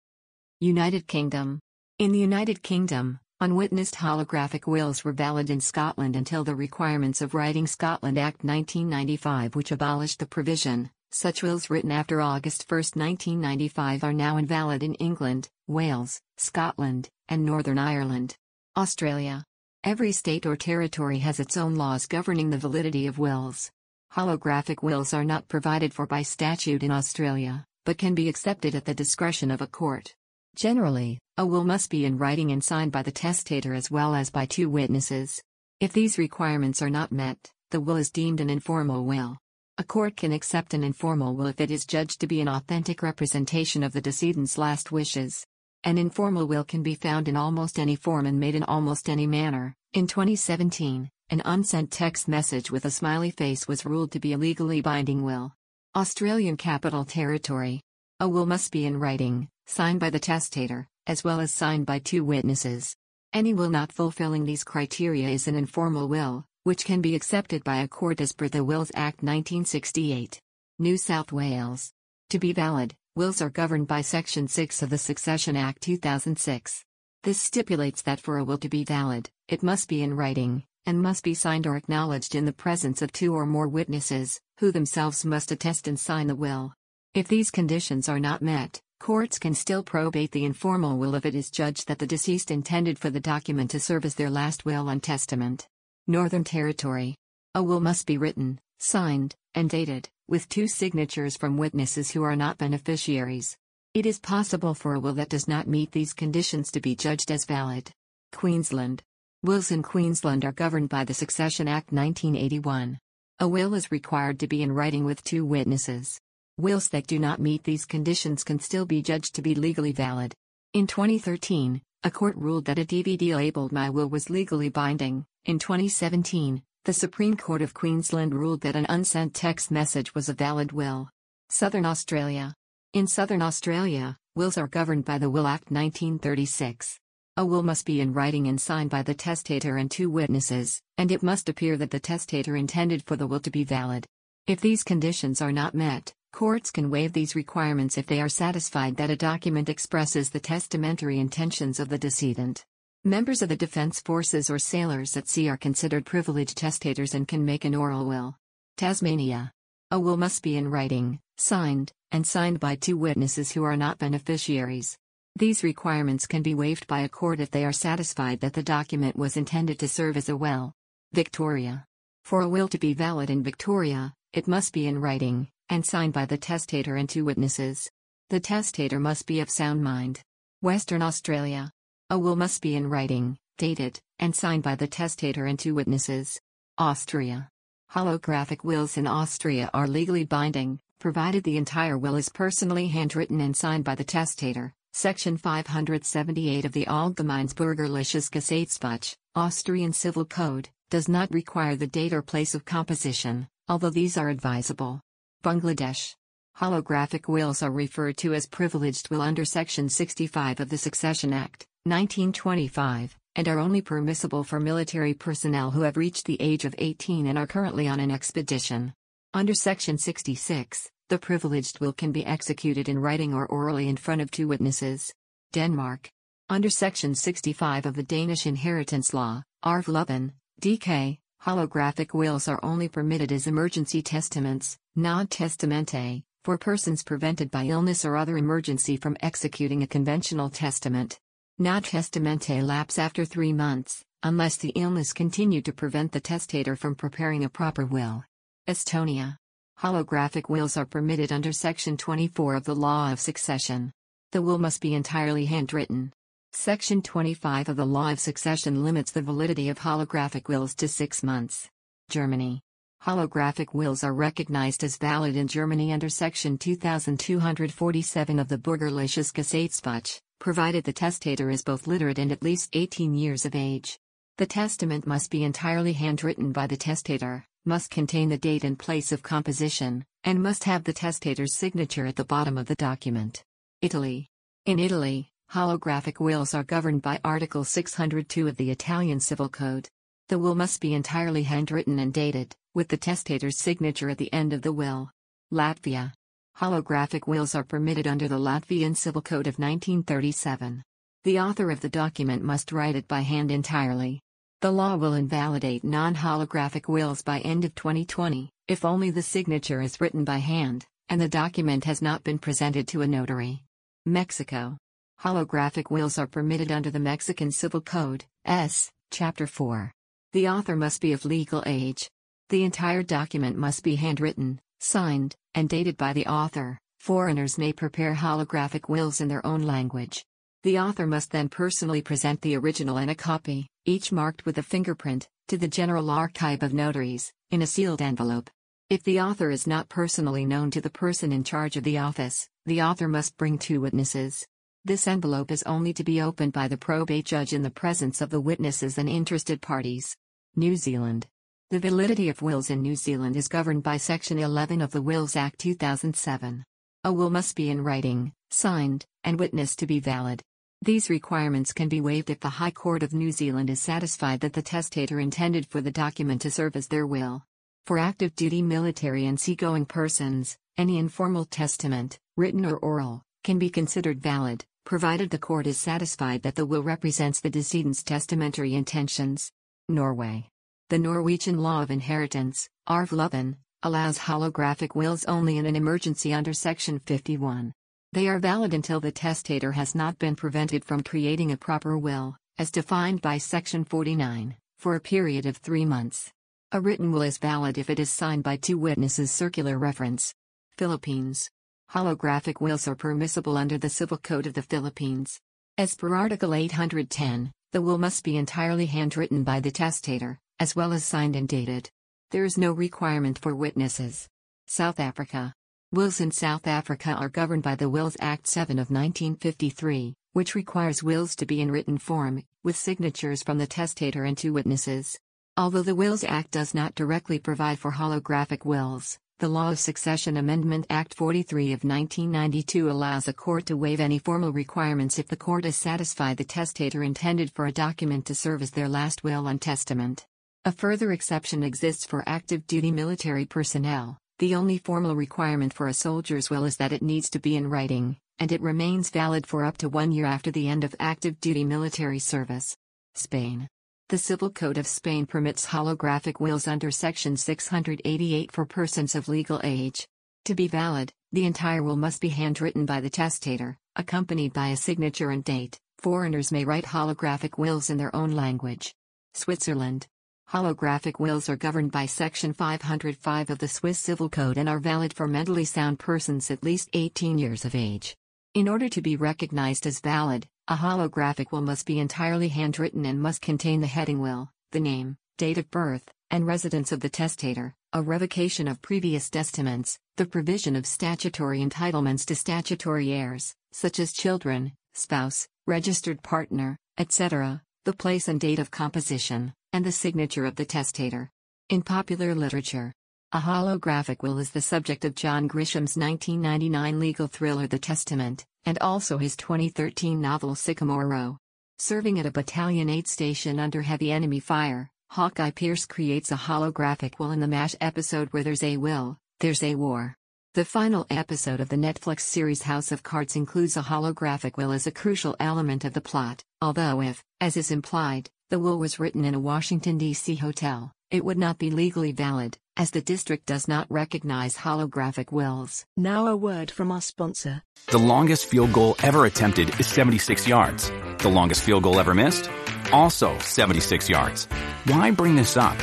United 0.58 1.06
Kingdom. 1.06 1.60
In 1.98 2.12
the 2.12 2.19
United 2.19 2.62
Kingdom, 2.62 3.20
unwitnessed 3.40 3.96
holographic 3.96 4.66
wills 4.66 5.04
were 5.04 5.12
valid 5.12 5.50
in 5.50 5.60
Scotland 5.60 6.16
until 6.16 6.44
the 6.44 6.54
requirements 6.54 7.20
of 7.20 7.34
Writing 7.34 7.66
Scotland 7.66 8.16
Act 8.16 8.42
1995, 8.42 9.54
which 9.54 9.70
abolished 9.70 10.20
the 10.20 10.26
provision, 10.26 10.90
such 11.10 11.42
wills 11.42 11.69
written 11.69 11.92
after 11.92 12.22
August 12.22 12.64
1, 12.70 12.78
1995 12.94 14.02
are 14.02 14.14
now 14.14 14.38
invalid 14.38 14.82
in 14.82 14.94
England, 14.94 15.50
Wales, 15.66 16.22
Scotland, 16.38 17.10
and 17.28 17.44
Northern 17.44 17.78
Ireland. 17.78 18.36
Australia. 18.76 19.44
Every 19.88 20.12
state 20.12 20.44
or 20.44 20.55
territory 20.55 21.20
has 21.20 21.40
its 21.40 21.56
own 21.56 21.75
laws 21.75 22.05
governing 22.05 22.50
the 22.50 22.58
validity 22.58 23.06
of 23.06 23.19
wills. 23.19 23.70
Holographic 24.12 24.82
wills 24.82 25.14
are 25.14 25.25
not 25.25 25.49
provided 25.49 25.94
for 25.94 26.06
by 26.06 26.20
statute 26.20 26.82
in 26.82 26.90
Australia, 26.90 27.64
but 27.87 27.96
can 27.96 28.14
be 28.14 28.29
accepted 28.29 28.75
at 28.75 28.85
the 28.85 28.93
discretion 28.93 29.50
of 29.50 29.62
a 29.62 29.67
court. 29.67 30.14
Generally, 30.55 31.20
a 31.38 31.46
will 31.46 31.64
must 31.64 31.88
be 31.88 32.05
in 32.05 32.19
writing 32.19 32.52
and 32.52 32.62
signed 32.62 32.93
by 32.93 33.02
the 33.02 33.11
testator 33.11 33.73
as 33.73 33.90
well 33.90 34.14
as 34.14 34.29
by 34.29 34.44
two 34.44 34.69
witnesses. 34.69 35.43
If 35.81 35.94
these 35.94 36.19
requirements 36.19 36.82
are 36.82 36.90
not 36.90 37.11
met, 37.11 37.50
the 37.70 37.81
will 37.81 37.96
is 37.96 38.11
deemed 38.11 38.43
an 38.43 38.50
informal 38.50 39.06
will. 39.06 39.38
A 39.79 39.85
court 39.85 40.19
can 40.19 40.32
accept 40.32 40.75
an 40.75 40.85
informal 40.85 41.35
will 41.35 41.46
if 41.46 41.62
it 41.62 41.70
is 41.70 41.87
judged 41.87 42.20
to 42.20 42.26
be 42.26 42.43
an 42.43 42.49
authentic 42.49 43.02
representation 43.02 43.82
of 43.82 43.94
the 43.94 44.02
decedent's 44.02 44.58
last 44.58 44.93
wishes. 44.93 45.46
An 45.82 45.96
informal 45.96 46.46
will 46.46 46.64
can 46.64 46.82
be 46.82 46.94
found 46.94 47.26
in 47.26 47.37
almost 47.37 47.79
any 47.79 47.96
form 47.96 48.26
and 48.26 48.38
made 48.38 48.55
in 48.55 48.64
almost 48.64 49.08
any 49.08 49.26
manner. 49.26 49.76
In 49.94 50.06
2017, 50.06 51.08
an 51.31 51.43
unsent 51.46 51.90
text 51.90 52.29
message 52.29 52.70
with 52.70 52.85
a 52.85 52.90
smiley 52.90 53.31
face 53.31 53.67
was 53.67 53.87
ruled 53.87 54.12
to 54.12 54.20
be 54.20 54.35
a 54.35 54.38
legally 54.38 54.82
binding 54.82 55.25
will. 55.25 55.55
Australian 55.96 56.58
Capital 56.58 57.06
Territory. 57.06 57.81
A 58.20 58.29
will 58.29 58.44
must 58.44 58.70
be 58.70 58.85
in 58.85 59.00
writing, 59.00 59.49
signed 59.67 59.99
by 59.99 60.11
the 60.11 60.20
testator, 60.20 60.87
as 61.06 61.25
well 61.25 61.40
as 61.40 61.55
signed 61.55 61.87
by 61.87 62.00
two 62.00 62.23
witnesses. 62.23 62.94
Any 63.32 63.55
will 63.55 63.70
not 63.70 63.90
fulfilling 63.90 64.44
these 64.44 64.62
criteria 64.62 65.31
is 65.31 65.49
an 65.49 65.55
informal 65.55 66.06
will, 66.06 66.44
which 66.64 66.85
can 66.85 67.00
be 67.00 67.14
accepted 67.14 67.64
by 67.64 67.79
a 67.79 67.88
court 67.88 68.20
as 68.20 68.32
per 68.32 68.49
the 68.49 68.62
Wills 68.62 68.93
Act 68.94 69.23
1968. 69.23 70.38
New 70.79 70.99
South 70.99 71.32
Wales. 71.32 71.94
To 72.29 72.38
be 72.38 72.52
valid, 72.52 72.94
wills 73.17 73.40
are 73.40 73.49
governed 73.49 73.88
by 73.88 74.02
Section 74.02 74.49
6 74.49 74.82
of 74.82 74.90
the 74.90 74.99
Succession 74.99 75.56
Act 75.56 75.81
2006. 75.81 76.85
This 77.24 77.40
stipulates 77.40 78.02
that 78.02 78.20
for 78.20 78.38
a 78.38 78.44
will 78.44 78.58
to 78.58 78.68
be 78.68 78.84
valid, 78.84 79.28
it 79.48 79.62
must 79.62 79.88
be 79.88 80.02
in 80.02 80.14
writing, 80.14 80.62
and 80.86 81.02
must 81.02 81.24
be 81.24 81.34
signed 81.34 81.66
or 81.66 81.76
acknowledged 81.76 82.36
in 82.36 82.44
the 82.44 82.52
presence 82.52 83.02
of 83.02 83.10
two 83.10 83.34
or 83.34 83.44
more 83.44 83.66
witnesses, 83.66 84.40
who 84.60 84.70
themselves 84.70 85.24
must 85.24 85.50
attest 85.50 85.88
and 85.88 85.98
sign 85.98 86.28
the 86.28 86.36
will. 86.36 86.74
If 87.14 87.26
these 87.26 87.50
conditions 87.50 88.08
are 88.08 88.20
not 88.20 88.40
met, 88.40 88.80
courts 89.00 89.40
can 89.40 89.54
still 89.54 89.82
probate 89.82 90.30
the 90.30 90.44
informal 90.44 90.96
will 90.96 91.16
if 91.16 91.26
it 91.26 91.34
is 91.34 91.50
judged 91.50 91.88
that 91.88 91.98
the 91.98 92.06
deceased 92.06 92.52
intended 92.52 92.98
for 92.98 93.10
the 93.10 93.20
document 93.20 93.72
to 93.72 93.80
serve 93.80 94.04
as 94.04 94.14
their 94.14 94.30
last 94.30 94.64
will 94.64 94.88
and 94.88 95.02
testament. 95.02 95.66
Northern 96.06 96.44
Territory. 96.44 97.16
A 97.54 97.62
will 97.62 97.80
must 97.80 98.06
be 98.06 98.16
written, 98.16 98.60
signed, 98.78 99.34
and 99.54 99.68
dated, 99.68 100.08
with 100.28 100.48
two 100.48 100.68
signatures 100.68 101.37
from 101.37 101.58
witnesses 101.58 102.12
who 102.12 102.22
are 102.22 102.37
not 102.37 102.58
beneficiaries. 102.58 103.56
It 103.99 104.07
is 104.07 104.21
possible 104.21 104.75
for 104.75 104.95
a 104.95 105.00
will 105.00 105.14
that 105.14 105.28
does 105.28 105.49
not 105.49 105.67
meet 105.67 105.90
these 105.90 106.12
conditions 106.12 106.71
to 106.71 106.78
be 106.78 106.95
judged 106.95 107.33
as 107.33 107.45
valid. 107.45 107.90
Queensland. 108.31 109.02
Wills 109.43 109.73
in 109.73 109.83
Queensland 109.83 110.45
are 110.45 110.52
governed 110.52 110.88
by 110.88 111.02
the 111.02 111.14
Succession 111.14 111.67
Act 111.67 111.90
1981. 111.90 112.97
A 113.40 113.49
will 113.49 113.75
is 113.75 113.90
required 113.90 114.38
to 114.38 114.47
be 114.47 114.62
in 114.62 114.71
writing 114.71 115.05
with 115.05 115.25
two 115.25 115.45
witnesses. 115.45 116.17
Wills 116.59 116.90
that 116.90 117.09
do 117.09 117.19
not 117.19 117.40
meet 117.40 117.64
these 117.64 117.85
conditions 117.85 118.45
can 118.45 118.61
still 118.61 118.87
be 118.87 119.02
judged 119.02 119.35
to 119.35 119.43
be 119.43 119.57
legally 119.57 119.90
valid. 119.90 120.33
In 120.75 120.87
2013, 120.87 121.83
a 122.05 122.11
court 122.12 122.37
ruled 122.37 122.67
that 122.67 122.78
a 122.78 122.85
DVD 122.85 123.35
labeled 123.35 123.73
My 123.73 123.90
Will 123.90 124.09
was 124.09 124.31
legally 124.31 124.69
binding. 124.69 125.26
In 125.45 125.59
2017, 125.59 126.62
the 126.85 126.93
Supreme 126.93 127.37
Court 127.37 127.62
of 127.62 127.75
Queensland 127.75 128.33
ruled 128.33 128.61
that 128.61 128.76
an 128.76 128.87
unsent 128.88 129.35
text 129.35 129.73
message 129.73 130.14
was 130.14 130.28
a 130.28 130.35
valid 130.35 130.71
will. 130.71 131.11
Southern 131.50 131.85
Australia. 131.85 132.55
In 132.95 133.07
Southern 133.07 133.42
Australia, 133.42 134.16
wills 134.35 134.57
are 134.57 134.66
governed 134.66 135.04
by 135.04 135.18
the 135.18 135.28
Will 135.28 135.47
Act 135.47 135.71
1936. 135.71 136.99
A 137.37 137.45
will 137.45 137.62
must 137.62 137.85
be 137.85 138.00
in 138.00 138.14
writing 138.14 138.49
and 138.49 138.59
signed 138.59 138.88
by 138.88 139.02
the 139.02 139.12
testator 139.12 139.76
and 139.76 139.90
two 139.90 140.09
witnesses, 140.09 140.80
and 140.97 141.12
it 141.12 141.23
must 141.23 141.50
appear 141.50 141.76
that 141.76 141.90
the 141.90 142.00
testator 142.00 142.57
intended 142.57 143.04
for 143.04 143.14
the 143.14 143.26
will 143.26 143.40
to 143.40 143.50
be 143.50 143.62
valid. 143.62 144.07
If 144.47 144.62
these 144.62 144.83
conditions 144.83 145.42
are 145.42 145.52
not 145.52 145.75
met, 145.75 146.14
courts 146.33 146.71
can 146.71 146.88
waive 146.88 147.12
these 147.12 147.35
requirements 147.35 147.99
if 147.99 148.07
they 148.07 148.23
are 148.23 148.28
satisfied 148.30 148.97
that 148.97 149.11
a 149.11 149.16
document 149.16 149.68
expresses 149.68 150.30
the 150.30 150.40
testamentary 150.40 151.18
intentions 151.18 151.80
of 151.80 151.90
the 151.90 151.99
decedent. 151.99 152.64
Members 153.04 153.42
of 153.42 153.50
the 153.50 153.57
defense 153.57 154.00
forces 154.00 154.49
or 154.49 154.59
sailors 154.59 155.14
at 155.14 155.28
sea 155.28 155.50
are 155.50 155.59
considered 155.59 156.07
privileged 156.07 156.57
testators 156.57 157.12
and 157.12 157.28
can 157.28 157.45
make 157.45 157.66
an 157.66 157.75
oral 157.75 158.07
will. 158.07 158.35
Tasmania. 158.78 159.52
A 159.90 160.00
will 160.00 160.16
must 160.16 160.42
be 160.42 160.57
in 160.57 160.71
writing, 160.71 161.21
signed, 161.37 161.92
and 162.12 162.26
signed 162.26 162.60
by 162.60 162.74
two 162.74 162.96
witnesses 162.96 163.52
who 163.52 163.64
are 163.64 163.76
not 163.76 163.98
beneficiaries. 163.98 164.96
These 165.36 165.62
requirements 165.62 166.26
can 166.26 166.42
be 166.42 166.54
waived 166.54 166.86
by 166.86 167.00
a 167.00 167.08
court 167.08 167.40
if 167.40 167.50
they 167.50 167.64
are 167.64 167.72
satisfied 167.72 168.40
that 168.40 168.54
the 168.54 168.62
document 168.62 169.16
was 169.16 169.36
intended 169.36 169.78
to 169.78 169.88
serve 169.88 170.16
as 170.16 170.28
a 170.28 170.36
will. 170.36 170.72
Victoria. 171.12 171.84
For 172.24 172.40
a 172.40 172.48
will 172.48 172.68
to 172.68 172.78
be 172.78 172.94
valid 172.94 173.30
in 173.30 173.42
Victoria, 173.42 174.14
It 174.32 174.46
must 174.46 174.74
be 174.74 174.86
in 174.86 175.00
writing, 175.00 175.48
and 175.70 175.84
signed 175.86 176.12
by 176.12 176.26
the 176.26 176.36
testator 176.36 176.96
and 176.96 177.08
two 177.08 177.24
witnesses. 177.24 177.90
The 178.28 178.40
testator 178.40 179.00
must 179.00 179.26
be 179.26 179.40
of 179.40 179.48
sound 179.48 179.82
mind. 179.82 180.20
Western 180.60 181.00
Australia. 181.00 181.72
A 182.10 182.18
will 182.18 182.36
must 182.36 182.60
be 182.60 182.76
in 182.76 182.90
writing, 182.90 183.38
dated, 183.56 184.00
and 184.18 184.36
signed 184.36 184.62
by 184.62 184.74
the 184.74 184.86
testator 184.86 185.46
and 185.46 185.58
two 185.58 185.74
witnesses. 185.74 186.38
Austria. 186.76 187.48
Holographic 187.92 188.64
wills 188.64 188.98
in 188.98 189.06
Austria 189.06 189.70
are 189.72 189.88
legally 189.88 190.24
binding, 190.24 190.78
provided 190.99 191.45
the 191.45 191.57
entire 191.57 191.97
will 191.97 192.17
is 192.17 192.28
personally 192.28 192.88
handwritten 192.88 193.40
and 193.40 193.57
signed 193.57 193.85
by 193.85 193.95
the 193.95 194.05
testator. 194.05 194.73
Section 194.93 195.37
578 195.37 196.64
of 196.64 196.73
the 196.73 196.87
Allgemeines 196.87 197.55
Bürgerliches 197.55 198.31
Gesetzbuch, 198.31 199.14
Austrian 199.35 199.93
Civil 199.93 200.25
Code, 200.25 200.69
does 200.90 201.09
not 201.09 201.33
require 201.33 201.76
the 201.76 201.87
date 201.87 202.12
or 202.12 202.23
place 202.23 202.55
of 202.55 202.64
composition, 202.64 203.47
although 203.69 203.90
these 203.90 204.17
are 204.17 204.28
advisable. 204.28 205.00
Bangladesh. 205.45 206.14
Holographic 206.59 207.28
wills 207.28 207.62
are 207.62 207.71
referred 207.71 208.17
to 208.17 208.35
as 208.35 208.47
privileged 208.47 209.11
will 209.11 209.23
under 209.23 209.45
Section 209.45 209.88
65 209.88 210.59
of 210.59 210.69
the 210.71 210.78
Succession 210.78 211.33
Act, 211.33 211.67
1925, 211.85 213.17
and 213.37 213.47
are 213.47 213.61
only 213.61 213.81
permissible 213.81 214.43
for 214.43 214.59
military 214.59 215.14
personnel 215.14 215.71
who 215.71 215.83
have 215.83 215.97
reached 215.97 216.25
the 216.25 216.40
age 216.40 216.64
of 216.64 216.75
18 216.78 217.26
and 217.26 217.38
are 217.38 217.47
currently 217.47 217.87
on 217.87 218.00
an 218.00 218.11
expedition. 218.11 218.93
Under 219.35 219.52
Section 219.52 219.99
66, 219.99 220.90
the 221.11 221.18
privileged 221.18 221.80
will 221.80 221.92
can 221.92 222.12
be 222.12 222.25
executed 222.25 222.88
in 222.88 222.99
writing 222.99 223.35
or 223.35 223.47
orally 223.47 223.87
in 223.87 223.99
front 223.99 224.23
of 224.23 224.30
two 224.30 224.49
witnesses. 224.49 225.12
Denmark. 225.52 226.08
Under 226.49 226.70
Section 226.70 227.14
65 227.14 227.85
of 227.85 227.94
the 227.94 228.02
Danish 228.02 228.47
Inheritance 228.47 229.12
Law, 229.12 229.42
Arveloven, 229.62 230.32
DK, 230.62 231.18
holographic 231.44 232.14
wills 232.14 232.49
are 232.49 232.58
only 232.62 232.88
permitted 232.88 233.30
as 233.30 233.47
emergency 233.47 234.00
testaments, 234.00 234.78
non 234.97 235.26
testamente, 235.26 236.23
for 236.42 236.56
persons 236.56 237.04
prevented 237.04 237.50
by 237.50 237.64
illness 237.64 238.06
or 238.06 238.16
other 238.16 238.38
emergency 238.38 238.97
from 238.97 239.14
executing 239.20 239.82
a 239.82 239.87
conventional 239.87 240.49
testament. 240.49 241.20
Non 241.58 241.82
testamente 241.82 242.62
lapse 242.62 242.99
after 242.99 243.26
three 243.26 243.52
months, 243.52 244.02
unless 244.23 244.56
the 244.56 244.70
illness 244.70 245.12
continued 245.12 245.66
to 245.66 245.73
prevent 245.75 246.12
the 246.12 246.20
testator 246.20 246.76
from 246.76 246.94
preparing 246.94 247.44
a 247.44 247.50
proper 247.50 247.85
will. 247.85 248.25
Estonia. 248.68 249.38
Holographic 249.80 250.50
wills 250.50 250.76
are 250.76 250.84
permitted 250.84 251.32
under 251.32 251.52
Section 251.52 251.96
24 251.96 252.54
of 252.54 252.64
the 252.64 252.75
Law 252.75 253.10
of 253.10 253.18
Succession. 253.18 253.90
The 254.32 254.42
will 254.42 254.58
must 254.58 254.82
be 254.82 254.92
entirely 254.92 255.46
handwritten. 255.46 256.12
Section 256.52 257.00
25 257.00 257.70
of 257.70 257.76
the 257.76 257.87
Law 257.87 258.12
of 258.12 258.20
Succession 258.20 258.84
limits 258.84 259.10
the 259.10 259.22
validity 259.22 259.70
of 259.70 259.78
holographic 259.78 260.48
wills 260.48 260.75
to 260.75 260.87
six 260.87 261.22
months. 261.22 261.70
Germany. 262.10 262.60
Holographic 263.02 263.72
wills 263.72 264.04
are 264.04 264.12
recognized 264.12 264.84
as 264.84 264.98
valid 264.98 265.34
in 265.34 265.48
Germany 265.48 265.90
under 265.90 266.10
Section 266.10 266.58
2247 266.58 268.38
of 268.38 268.48
the 268.48 268.58
Bürgerliches 268.58 269.32
Gesetzbuch, 269.32 270.20
provided 270.40 270.84
the 270.84 270.92
testator 270.92 271.48
is 271.48 271.62
both 271.62 271.87
literate 271.87 272.18
and 272.18 272.30
at 272.30 272.42
least 272.42 272.68
18 272.75 273.14
years 273.14 273.46
of 273.46 273.54
age. 273.54 273.98
The 274.37 274.44
testament 274.46 275.06
must 275.06 275.30
be 275.30 275.42
entirely 275.42 275.94
handwritten 275.94 276.52
by 276.52 276.66
the 276.66 276.76
testator, 276.76 277.44
must 277.68 277.90
contain 277.90 278.30
the 278.30 278.38
date 278.38 278.64
and 278.64 278.78
place 278.78 279.12
of 279.12 279.22
composition, 279.22 280.04
and 280.25 280.42
must 280.42 280.64
have 280.64 280.82
the 280.82 280.92
testator's 280.92 281.54
signature 281.54 282.06
at 282.06 282.16
the 282.16 282.25
bottom 282.25 282.56
of 282.56 282.66
the 282.66 282.75
document. 282.75 283.44
Italy. 283.82 284.26
In 284.64 284.78
Italy, 284.78 285.28
holographic 285.52 286.18
wills 286.18 286.54
are 286.54 286.64
governed 286.64 287.02
by 287.02 287.20
Article 287.22 287.64
602 287.64 288.48
of 288.48 288.56
the 288.56 288.70
Italian 288.70 289.20
Civil 289.20 289.50
Code. 289.50 289.88
The 290.28 290.38
will 290.38 290.54
must 290.54 290.80
be 290.80 290.94
entirely 290.94 291.42
handwritten 291.42 291.98
and 291.98 292.12
dated, 292.12 292.56
with 292.75 292.88
the 292.88 292.96
testator's 292.96 293.58
signature 293.58 294.08
at 294.08 294.18
the 294.18 294.32
end 294.32 294.54
of 294.54 294.62
the 294.62 294.72
will. 294.72 295.10
Latvia. 295.52 296.12
Holographic 296.58 297.28
wills 297.28 297.54
are 297.54 297.64
permitted 297.64 298.06
under 298.06 298.28
the 298.28 298.38
Latvian 298.38 298.96
Civil 298.96 299.22
Code 299.22 299.46
of 299.46 299.58
1937. 299.58 300.82
The 301.25 301.40
author 301.40 301.70
of 301.70 301.80
the 301.80 301.88
document 301.90 302.42
must 302.42 302.72
write 302.72 302.96
it 302.96 303.06
by 303.06 303.20
hand 303.20 303.50
entirely. 303.50 304.22
The 304.60 304.72
law 304.72 304.96
will 304.96 305.14
invalidate 305.14 305.84
non 305.84 306.16
holographic 306.16 306.88
wills 306.88 307.22
by 307.22 307.38
end 307.38 307.64
of 307.64 307.76
2020, 307.76 308.50
if 308.66 308.84
only 308.84 309.10
the 309.10 309.22
signature 309.22 309.80
is 309.80 310.00
written 310.00 310.24
by 310.24 310.38
hand, 310.38 310.84
and 311.08 311.20
the 311.20 311.28
document 311.28 311.84
has 311.84 312.02
not 312.02 312.24
been 312.24 312.40
presented 312.40 312.88
to 312.88 313.02
a 313.02 313.06
notary. 313.06 313.62
Mexico. 314.04 314.76
Holographic 315.22 315.92
wills 315.92 316.18
are 316.18 316.26
permitted 316.26 316.72
under 316.72 316.90
the 316.90 316.98
Mexican 316.98 317.52
Civil 317.52 317.82
Code, 317.82 318.24
S, 318.46 318.90
Chapter 319.12 319.46
4. 319.46 319.92
The 320.32 320.48
author 320.48 320.74
must 320.74 321.00
be 321.00 321.12
of 321.12 321.24
legal 321.24 321.62
age. 321.64 322.10
The 322.48 322.64
entire 322.64 323.04
document 323.04 323.56
must 323.56 323.84
be 323.84 323.94
handwritten, 323.94 324.60
signed, 324.80 325.36
and 325.54 325.68
dated 325.68 325.96
by 325.96 326.12
the 326.12 326.26
author. 326.26 326.80
Foreigners 326.98 327.58
may 327.58 327.72
prepare 327.72 328.14
holographic 328.14 328.88
wills 328.88 329.20
in 329.20 329.28
their 329.28 329.46
own 329.46 329.62
language. 329.62 330.24
The 330.64 330.80
author 330.80 331.06
must 331.06 331.30
then 331.30 331.48
personally 331.48 332.02
present 332.02 332.40
the 332.40 332.56
original 332.56 332.96
and 332.96 333.12
a 333.12 333.14
copy, 333.14 333.68
each 333.84 334.10
marked 334.10 334.44
with 334.44 334.58
a 334.58 334.62
fingerprint, 334.62 335.28
to 335.46 335.56
the 335.56 335.68
General 335.68 336.10
Archive 336.10 336.64
of 336.64 336.74
Notaries, 336.74 337.32
in 337.52 337.62
a 337.62 337.66
sealed 337.66 338.02
envelope. 338.02 338.50
If 338.90 339.04
the 339.04 339.20
author 339.20 339.50
is 339.50 339.68
not 339.68 339.88
personally 339.88 340.44
known 340.44 340.72
to 340.72 340.80
the 340.80 340.90
person 340.90 341.30
in 341.30 341.44
charge 341.44 341.76
of 341.76 341.84
the 341.84 341.98
office, 341.98 342.48
the 342.66 342.82
author 342.82 343.06
must 343.06 343.36
bring 343.36 343.56
two 343.56 343.80
witnesses. 343.80 344.44
This 344.84 345.06
envelope 345.06 345.52
is 345.52 345.62
only 345.62 345.92
to 345.92 346.02
be 346.02 346.20
opened 346.20 346.54
by 346.54 346.66
the 346.66 346.76
probate 346.76 347.26
judge 347.26 347.52
in 347.52 347.62
the 347.62 347.70
presence 347.70 348.20
of 348.20 348.30
the 348.30 348.40
witnesses 348.40 348.98
and 348.98 349.08
interested 349.08 349.62
parties. 349.62 350.16
New 350.56 350.74
Zealand. 350.74 351.28
The 351.70 351.78
validity 351.78 352.30
of 352.30 352.42
wills 352.42 352.68
in 352.68 352.82
New 352.82 352.96
Zealand 352.96 353.36
is 353.36 353.46
governed 353.46 353.84
by 353.84 353.96
Section 353.96 354.40
11 354.40 354.80
of 354.80 354.90
the 354.90 355.02
Wills 355.02 355.36
Act 355.36 355.60
2007. 355.60 356.64
A 357.05 357.12
will 357.12 357.31
must 357.31 357.55
be 357.55 357.71
in 357.71 357.85
writing, 357.85 358.33
signed, 358.50 359.07
and 359.23 359.38
witnessed 359.38 359.78
to 359.78 359.87
be 359.87 360.00
valid. 360.00 360.43
These 360.83 361.09
requirements 361.09 361.73
can 361.73 361.88
be 361.88 362.00
waived 362.00 362.28
if 362.28 362.40
the 362.40 362.49
High 362.49 362.73
Court 362.73 363.05
of 363.05 363.12
New 363.12 363.31
Zealand 363.31 363.71
is 363.71 363.81
satisfied 363.81 364.40
that 364.40 364.52
the 364.52 364.62
testator 364.62 365.21
intended 365.21 365.67
for 365.67 365.81
the 365.81 365.93
document 365.93 366.43
to 366.43 366.50
serve 366.50 366.75
as 366.75 366.88
their 366.88 367.07
will. 367.07 367.45
For 367.87 367.99
active 367.99 368.35
duty 368.35 368.62
military 368.62 369.26
and 369.26 369.38
seagoing 369.38 369.87
persons, 369.87 370.59
any 370.76 370.99
informal 370.99 371.45
testament, 371.45 372.19
written 372.37 372.67
or 372.67 372.76
oral, 372.76 373.23
can 373.45 373.61
be 373.61 373.71
considered 373.71 374.21
valid, 374.21 374.64
provided 374.85 375.31
the 375.31 375.38
court 375.38 375.69
is 375.69 375.78
satisfied 375.78 376.43
that 376.43 376.57
the 376.57 376.67
will 376.67 376.83
represents 376.83 377.40
the 377.40 377.50
decedent's 377.50 378.02
testamentary 378.02 378.75
intentions. 378.75 379.52
Norway. 379.88 380.49
The 380.90 380.99
Norwegian 380.99 381.59
law 381.59 381.83
of 381.83 381.90
inheritance, 381.90 382.69
Arveloven, 382.88 383.57
allows 383.82 384.18
holographic 384.18 384.94
wills 384.94 385.25
only 385.26 385.56
in 385.56 385.66
an 385.66 385.76
emergency 385.76 386.35
under 386.35 386.52
Section 386.52 386.99
51. 387.00 387.73
They 388.12 388.28
are 388.28 388.38
valid 388.38 388.75
until 388.75 389.00
the 389.00 389.12
testator 389.12 389.73
has 389.73 389.94
not 389.94 390.18
been 390.18 390.35
prevented 390.35 390.85
from 390.85 391.02
creating 391.02 391.52
a 391.52 391.56
proper 391.56 391.97
will, 391.97 392.37
as 392.58 392.70
defined 392.70 393.23
by 393.23 393.38
Section 393.38 393.85
49, 393.85 394.56
for 394.78 394.94
a 394.94 395.00
period 395.00 395.47
of 395.47 395.58
three 395.58 395.85
months. 395.85 396.32
A 396.73 396.80
written 396.80 397.12
will 397.12 397.23
is 397.23 397.38
valid 397.38 397.78
if 397.78 397.88
it 397.88 398.00
is 398.00 398.11
signed 398.11 398.42
by 398.42 398.56
two 398.56 398.78
witnesses. 398.78 399.30
Circular 399.30 399.78
reference. 399.78 400.35
Philippines. 400.76 401.49
Holographic 401.92 402.61
wills 402.61 402.88
are 402.88 402.94
permissible 402.94 403.56
under 403.56 403.78
the 403.78 403.88
Civil 403.88 404.18
Code 404.18 404.47
of 404.47 404.54
the 404.54 404.62
Philippines. 404.62 405.40
As 405.78 405.94
per 405.94 406.14
Article 406.14 406.54
810, 406.54 407.52
the 407.73 407.80
will 407.80 407.99
must 407.99 408.25
be 408.25 408.37
entirely 408.37 408.87
handwritten 408.87 409.44
by 409.44 409.61
the 409.61 409.70
testator, 409.70 410.38
as 410.58 410.75
well 410.75 410.92
as 410.92 411.04
signed 411.04 411.37
and 411.37 411.49
dated. 411.49 411.90
There 412.30 412.44
is 412.44 412.58
no 412.58 412.73
requirement 412.73 413.38
for 413.38 413.54
witnesses. 413.54 414.28
South 414.66 415.00
Africa. 415.00 415.54
Wills 415.92 416.20
in 416.20 416.30
South 416.30 416.66
Africa 416.66 417.12
are 417.12 417.30
governed 417.30 417.62
by 417.62 417.75
the 417.75 417.88
Wills 417.88 418.18
Act 418.20 418.47
7 418.47 418.78
of 418.78 418.90
1953, 418.90 420.14
which 420.35 420.54
requires 420.54 421.02
wills 421.02 421.35
to 421.37 421.47
be 421.47 421.62
in 421.62 421.70
written 421.70 421.97
form, 421.97 422.42
with 422.62 422.76
signatures 422.76 423.42
from 423.42 423.56
the 423.56 423.66
testator 423.66 424.25
and 424.25 424.37
two 424.37 424.52
witnesses. 424.52 425.18
Although 425.56 425.80
the 425.80 425.94
Wills 425.94 426.23
Act 426.23 426.50
does 426.50 426.75
not 426.75 426.94
directly 426.94 427.38
provide 427.38 427.78
for 427.78 427.92
holographic 427.92 428.66
wills, 428.66 429.18
the 429.38 429.49
Law 429.49 429.70
of 429.70 429.78
Succession 429.78 430.37
Amendment 430.37 430.85
Act 430.90 431.14
43 431.14 431.73
of 431.73 431.82
1992 431.82 432.90
allows 432.90 433.26
a 433.26 433.32
court 433.32 433.64
to 433.64 433.76
waive 433.78 434.00
any 434.00 434.18
formal 434.18 434.52
requirements 434.52 435.18
if 435.18 435.28
the 435.28 435.37
court 435.37 435.64
is 435.64 435.76
satisfied 435.76 436.37
the 436.37 436.44
testator 436.44 437.02
intended 437.02 437.50
for 437.52 437.64
a 437.64 437.73
document 437.73 438.26
to 438.26 438.35
serve 438.35 438.61
as 438.61 438.73
their 438.73 438.87
last 438.87 439.25
will 439.25 439.47
and 439.47 439.62
testament. 439.62 440.26
A 440.68 440.72
further 440.72 441.12
exception 441.12 441.62
exists 441.62 442.04
for 442.04 442.22
active 442.26 442.66
duty 442.66 442.92
military 442.92 443.46
personnel. 443.46 444.18
The 444.38 444.54
only 444.54 444.76
formal 444.76 445.16
requirement 445.16 445.72
for 445.72 445.88
a 445.88 445.94
soldier's 445.94 446.50
will 446.50 446.66
is 446.66 446.76
that 446.76 446.92
it 446.92 447.00
needs 447.00 447.30
to 447.30 447.38
be 447.38 447.56
in 447.56 447.70
writing, 447.70 448.18
and 448.38 448.52
it 448.52 448.60
remains 448.60 449.08
valid 449.08 449.46
for 449.46 449.64
up 449.64 449.78
to 449.78 449.88
one 449.88 450.12
year 450.12 450.26
after 450.26 450.50
the 450.50 450.68
end 450.68 450.84
of 450.84 450.94
active 451.00 451.40
duty 451.40 451.64
military 451.64 452.18
service. 452.18 452.76
Spain. 453.14 453.66
The 454.10 454.18
Civil 454.18 454.50
Code 454.50 454.76
of 454.76 454.87
Spain 454.87 455.25
permits 455.25 455.64
holographic 455.64 456.38
wills 456.38 456.68
under 456.68 456.90
Section 456.90 457.38
688 457.38 458.52
for 458.52 458.66
persons 458.66 459.14
of 459.14 459.26
legal 459.26 459.62
age. 459.64 460.06
To 460.44 460.54
be 460.54 460.68
valid, 460.68 461.10
the 461.32 461.46
entire 461.46 461.82
will 461.82 461.96
must 461.96 462.20
be 462.20 462.28
handwritten 462.28 462.84
by 462.84 463.00
the 463.00 463.08
testator, 463.08 463.78
accompanied 463.96 464.52
by 464.52 464.68
a 464.68 464.76
signature 464.76 465.30
and 465.30 465.42
date. 465.42 465.78
Foreigners 465.96 466.52
may 466.52 466.66
write 466.66 466.84
holographic 466.84 467.56
wills 467.56 467.88
in 467.88 467.96
their 467.96 468.14
own 468.14 468.32
language. 468.32 468.94
Switzerland. 469.32 470.06
Holographic 470.52 471.21
wills 471.21 471.50
are 471.50 471.57
governed 471.57 471.93
by 471.93 472.07
Section 472.07 472.55
505 472.55 473.50
of 473.50 473.59
the 473.59 473.69
Swiss 473.69 473.99
Civil 473.99 474.31
Code 474.31 474.57
and 474.57 474.67
are 474.67 474.78
valid 474.78 475.12
for 475.12 475.28
mentally 475.28 475.67
sound 475.67 475.99
persons 475.99 476.50
at 476.50 476.62
least 476.62 476.88
18 476.95 477.37
years 477.37 477.67
of 477.67 477.75
age. 477.75 478.17
In 478.55 478.67
order 478.67 478.88
to 478.88 479.02
be 479.02 479.14
recognized 479.14 479.87
as 479.87 480.00
valid, 480.00 480.49
a 480.67 480.76
holographic 480.76 481.52
will 481.52 481.61
must 481.61 481.85
be 481.85 481.99
entirely 481.99 482.49
handwritten 482.49 483.05
and 483.05 483.21
must 483.21 483.43
contain 483.43 483.83
the 483.83 483.87
heading 483.87 484.21
will, 484.21 484.49
the 484.73 484.81
name, 484.81 485.19
date 485.37 485.59
of 485.59 485.71
birth, 485.71 486.11
and 486.31 486.47
residence 486.47 486.93
of 486.93 487.00
the 487.00 487.11
testator, 487.11 487.75
a 487.93 488.00
revocation 488.00 488.69
of 488.69 488.81
previous 488.81 489.28
testaments, 489.28 489.99
the 490.17 490.25
provision 490.25 490.76
of 490.76 490.87
statutory 490.87 491.61
entitlements 491.61 492.25
to 492.25 492.35
statutory 492.35 493.12
heirs, 493.12 493.55
such 493.73 494.00
as 494.00 494.14
children, 494.14 494.73
spouse, 494.95 495.47
registered 495.67 496.23
partner, 496.23 496.78
etc., 496.97 497.61
the 497.85 497.93
place 497.93 498.28
and 498.28 498.40
date 498.40 498.59
of 498.59 498.71
composition, 498.71 499.52
and 499.72 499.84
the 499.84 499.92
signature 499.92 500.44
of 500.44 500.56
the 500.56 500.64
testator. 500.64 501.30
In 501.68 501.82
popular 501.82 502.34
literature, 502.34 502.92
a 503.32 503.40
holographic 503.40 504.22
will 504.22 504.38
is 504.38 504.50
the 504.50 504.62
subject 504.62 505.04
of 505.04 505.14
John 505.14 505.46
Grisham's 505.46 505.96
1999 505.96 506.98
legal 506.98 507.26
thriller 507.26 507.66
The 507.66 507.78
Testament, 507.78 508.46
and 508.64 508.78
also 508.80 509.18
his 509.18 509.37
2013 509.37 510.20
novel 510.20 510.54
Sycamore 510.54 511.06
Row. 511.06 511.37
Serving 511.78 512.18
at 512.18 512.26
a 512.26 512.30
Battalion 512.30 512.88
Aid 512.88 513.06
station 513.06 513.60
under 513.60 513.82
heavy 513.82 514.10
enemy 514.10 514.40
fire, 514.40 514.88
Hawkeye 515.10 515.50
Pierce 515.50 515.87
creates 515.87 516.32
a 516.32 516.37
holographic 516.37 517.18
will 517.18 517.32
in 517.32 517.40
the 517.40 517.46
MASH 517.46 517.76
episode 517.80 518.28
Where 518.32 518.42
There's 518.42 518.62
a 518.62 518.78
Will, 518.78 519.18
There's 519.40 519.62
a 519.62 519.75
War. 519.75 520.16
The 520.54 520.64
final 520.64 521.06
episode 521.10 521.60
of 521.60 521.68
the 521.68 521.76
Netflix 521.76 522.20
series 522.20 522.62
House 522.62 522.90
of 522.90 523.02
Cards 523.02 523.37
includes 523.37 523.76
a 523.76 523.82
holographic 523.82 524.56
will 524.56 524.72
as 524.72 524.87
a 524.87 524.90
crucial 524.90 525.37
element 525.38 525.84
of 525.84 525.92
the 525.92 526.00
plot, 526.00 526.42
although 526.60 527.02
if, 527.02 527.22
as 527.40 527.56
is 527.56 527.70
implied, 527.70 528.30
the 528.50 528.59
will 528.59 528.78
was 528.78 528.99
written 528.99 529.25
in 529.25 529.35
a 529.35 529.40
Washington, 529.40 529.99
D.C. 529.99 530.37
hotel, 530.37 530.93
it 531.11 531.25
would 531.25 531.37
not 531.37 531.59
be 531.59 531.71
legally 531.71 532.12
valid, 532.12 532.57
as 532.78 532.90
the 532.90 533.02
district 533.02 533.45
does 533.45 533.69
not 533.69 533.90
recognize 533.90 534.57
holographic 534.57 535.31
wills. 535.31 535.85
Now 535.97 536.26
a 536.28 536.37
word 536.37 536.71
from 536.71 536.90
our 536.90 537.02
sponsor. 537.02 537.62
The 537.88 537.99
longest 537.99 538.47
field 538.47 538.73
goal 538.73 538.97
ever 539.02 539.26
attempted 539.26 539.78
is 539.78 539.87
76 539.87 540.49
yards. 540.49 540.90
The 541.19 541.28
longest 541.28 541.62
field 541.62 541.83
goal 541.83 542.00
ever 542.00 542.14
missed? 542.14 542.50
Also 542.90 543.38
76 543.38 544.09
yards. 544.09 544.47
Why 544.85 545.11
bring 545.11 545.37
this 545.37 545.57
up? 545.59 545.76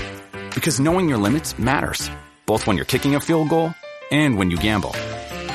Because 0.56 0.80
knowing 0.80 1.08
your 1.08 1.20
limits 1.20 1.60
matters, 1.60 2.10
both 2.48 2.66
when 2.66 2.78
you're 2.78 2.86
kicking 2.86 3.14
a 3.14 3.20
field 3.20 3.50
goal 3.50 3.76
and 4.12 4.38
when 4.38 4.50
you 4.50 4.58
gamble. 4.58 4.92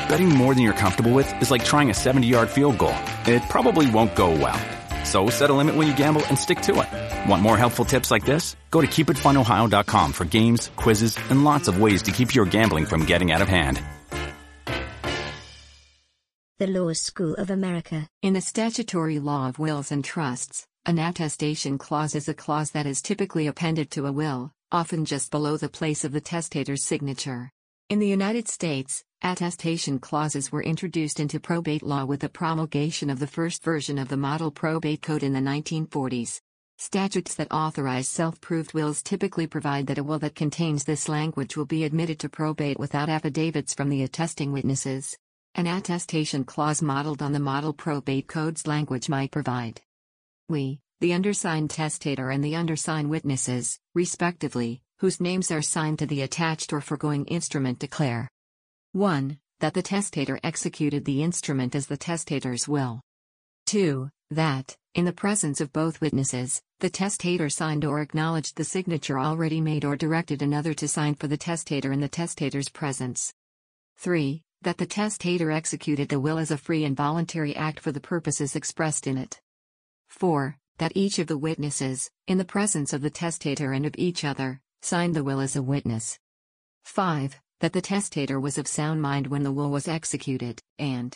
Betting 0.08 0.28
more 0.28 0.54
than 0.54 0.62
you're 0.62 0.74
comfortable 0.74 1.12
with 1.12 1.32
is 1.42 1.50
like 1.50 1.64
trying 1.64 1.90
a 1.90 1.94
70 1.94 2.26
yard 2.28 2.50
field 2.50 2.78
goal, 2.78 2.94
it 3.26 3.42
probably 3.48 3.90
won't 3.90 4.14
go 4.14 4.30
well. 4.30 4.60
So 5.04 5.28
set 5.28 5.50
a 5.50 5.54
limit 5.54 5.74
when 5.74 5.88
you 5.88 5.94
gamble 5.96 6.24
and 6.26 6.38
stick 6.38 6.60
to 6.62 6.80
it. 6.82 6.99
Want 7.26 7.42
more 7.42 7.56
helpful 7.56 7.84
tips 7.84 8.10
like 8.10 8.24
this? 8.24 8.56
Go 8.70 8.80
to 8.80 8.86
keepitfunohio.com 8.86 10.12
for 10.12 10.24
games, 10.24 10.70
quizzes, 10.76 11.18
and 11.30 11.44
lots 11.44 11.68
of 11.68 11.80
ways 11.80 12.02
to 12.02 12.12
keep 12.12 12.34
your 12.34 12.46
gambling 12.46 12.86
from 12.86 13.04
getting 13.04 13.30
out 13.32 13.42
of 13.42 13.48
hand. 13.48 13.82
The 16.58 16.66
Law 16.66 16.92
School 16.92 17.34
of 17.36 17.48
America. 17.48 18.06
In 18.20 18.34
the 18.34 18.40
statutory 18.42 19.18
law 19.18 19.48
of 19.48 19.58
wills 19.58 19.90
and 19.90 20.04
trusts, 20.04 20.66
an 20.84 20.98
attestation 20.98 21.78
clause 21.78 22.14
is 22.14 22.28
a 22.28 22.34
clause 22.34 22.72
that 22.72 22.84
is 22.84 23.00
typically 23.00 23.46
appended 23.46 23.90
to 23.92 24.06
a 24.06 24.12
will, 24.12 24.52
often 24.70 25.06
just 25.06 25.30
below 25.30 25.56
the 25.56 25.70
place 25.70 26.04
of 26.04 26.12
the 26.12 26.20
testator's 26.20 26.84
signature. 26.84 27.50
In 27.88 27.98
the 27.98 28.08
United 28.08 28.46
States, 28.46 29.02
attestation 29.22 29.98
clauses 29.98 30.52
were 30.52 30.62
introduced 30.62 31.18
into 31.18 31.40
probate 31.40 31.82
law 31.82 32.04
with 32.04 32.20
the 32.20 32.28
promulgation 32.28 33.08
of 33.08 33.20
the 33.20 33.26
first 33.26 33.64
version 33.64 33.98
of 33.98 34.08
the 34.08 34.16
Model 34.16 34.50
Probate 34.50 35.00
Code 35.00 35.22
in 35.22 35.32
the 35.32 35.40
1940s. 35.40 36.40
Statutes 36.82 37.34
that 37.34 37.52
authorize 37.52 38.08
self 38.08 38.40
proved 38.40 38.72
wills 38.72 39.02
typically 39.02 39.46
provide 39.46 39.86
that 39.86 39.98
a 39.98 40.02
will 40.02 40.18
that 40.20 40.34
contains 40.34 40.82
this 40.82 41.10
language 41.10 41.54
will 41.54 41.66
be 41.66 41.84
admitted 41.84 42.18
to 42.18 42.30
probate 42.30 42.78
without 42.78 43.10
affidavits 43.10 43.74
from 43.74 43.90
the 43.90 44.02
attesting 44.02 44.50
witnesses. 44.50 45.14
An 45.54 45.66
attestation 45.66 46.42
clause 46.42 46.80
modeled 46.80 47.20
on 47.20 47.32
the 47.32 47.38
Model 47.38 47.74
Probate 47.74 48.26
Code's 48.28 48.66
language 48.66 49.10
might 49.10 49.30
provide 49.30 49.82
We, 50.48 50.80
the 51.00 51.12
undersigned 51.12 51.68
testator 51.68 52.30
and 52.30 52.42
the 52.42 52.56
undersigned 52.56 53.10
witnesses, 53.10 53.78
respectively, 53.94 54.80
whose 55.00 55.20
names 55.20 55.50
are 55.50 55.60
signed 55.60 55.98
to 55.98 56.06
the 56.06 56.22
attached 56.22 56.72
or 56.72 56.80
foregoing 56.80 57.26
instrument 57.26 57.78
declare 57.78 58.30
1. 58.92 59.38
That 59.58 59.74
the 59.74 59.82
testator 59.82 60.40
executed 60.42 61.04
the 61.04 61.22
instrument 61.22 61.74
as 61.74 61.88
the 61.88 61.98
testator's 61.98 62.66
will. 62.66 63.02
2. 63.66 64.08
That, 64.30 64.78
in 64.94 65.04
the 65.04 65.12
presence 65.12 65.60
of 65.60 65.74
both 65.74 66.00
witnesses, 66.00 66.62
the 66.80 66.90
testator 66.90 67.50
signed 67.50 67.84
or 67.84 68.00
acknowledged 68.00 68.56
the 68.56 68.64
signature 68.64 69.18
already 69.18 69.60
made 69.60 69.84
or 69.84 69.96
directed 69.96 70.40
another 70.40 70.72
to 70.72 70.88
sign 70.88 71.14
for 71.14 71.26
the 71.26 71.36
testator 71.36 71.92
in 71.92 72.00
the 72.00 72.08
testator's 72.08 72.70
presence. 72.70 73.34
3. 73.98 74.42
That 74.62 74.78
the 74.78 74.86
testator 74.86 75.50
executed 75.50 76.08
the 76.08 76.18
will 76.18 76.38
as 76.38 76.50
a 76.50 76.56
free 76.56 76.84
and 76.84 76.96
voluntary 76.96 77.54
act 77.54 77.80
for 77.80 77.92
the 77.92 78.00
purposes 78.00 78.56
expressed 78.56 79.06
in 79.06 79.18
it. 79.18 79.42
4. 80.08 80.56
That 80.78 80.92
each 80.94 81.18
of 81.18 81.26
the 81.26 81.36
witnesses, 81.36 82.10
in 82.26 82.38
the 82.38 82.46
presence 82.46 82.94
of 82.94 83.02
the 83.02 83.10
testator 83.10 83.72
and 83.72 83.84
of 83.84 83.94
each 83.98 84.24
other, 84.24 84.62
signed 84.80 85.14
the 85.14 85.24
will 85.24 85.40
as 85.40 85.56
a 85.56 85.62
witness. 85.62 86.18
5. 86.84 87.38
That 87.60 87.74
the 87.74 87.82
testator 87.82 88.40
was 88.40 88.56
of 88.56 88.66
sound 88.66 89.02
mind 89.02 89.26
when 89.26 89.42
the 89.42 89.52
will 89.52 89.70
was 89.70 89.86
executed, 89.86 90.62
and 90.78 91.14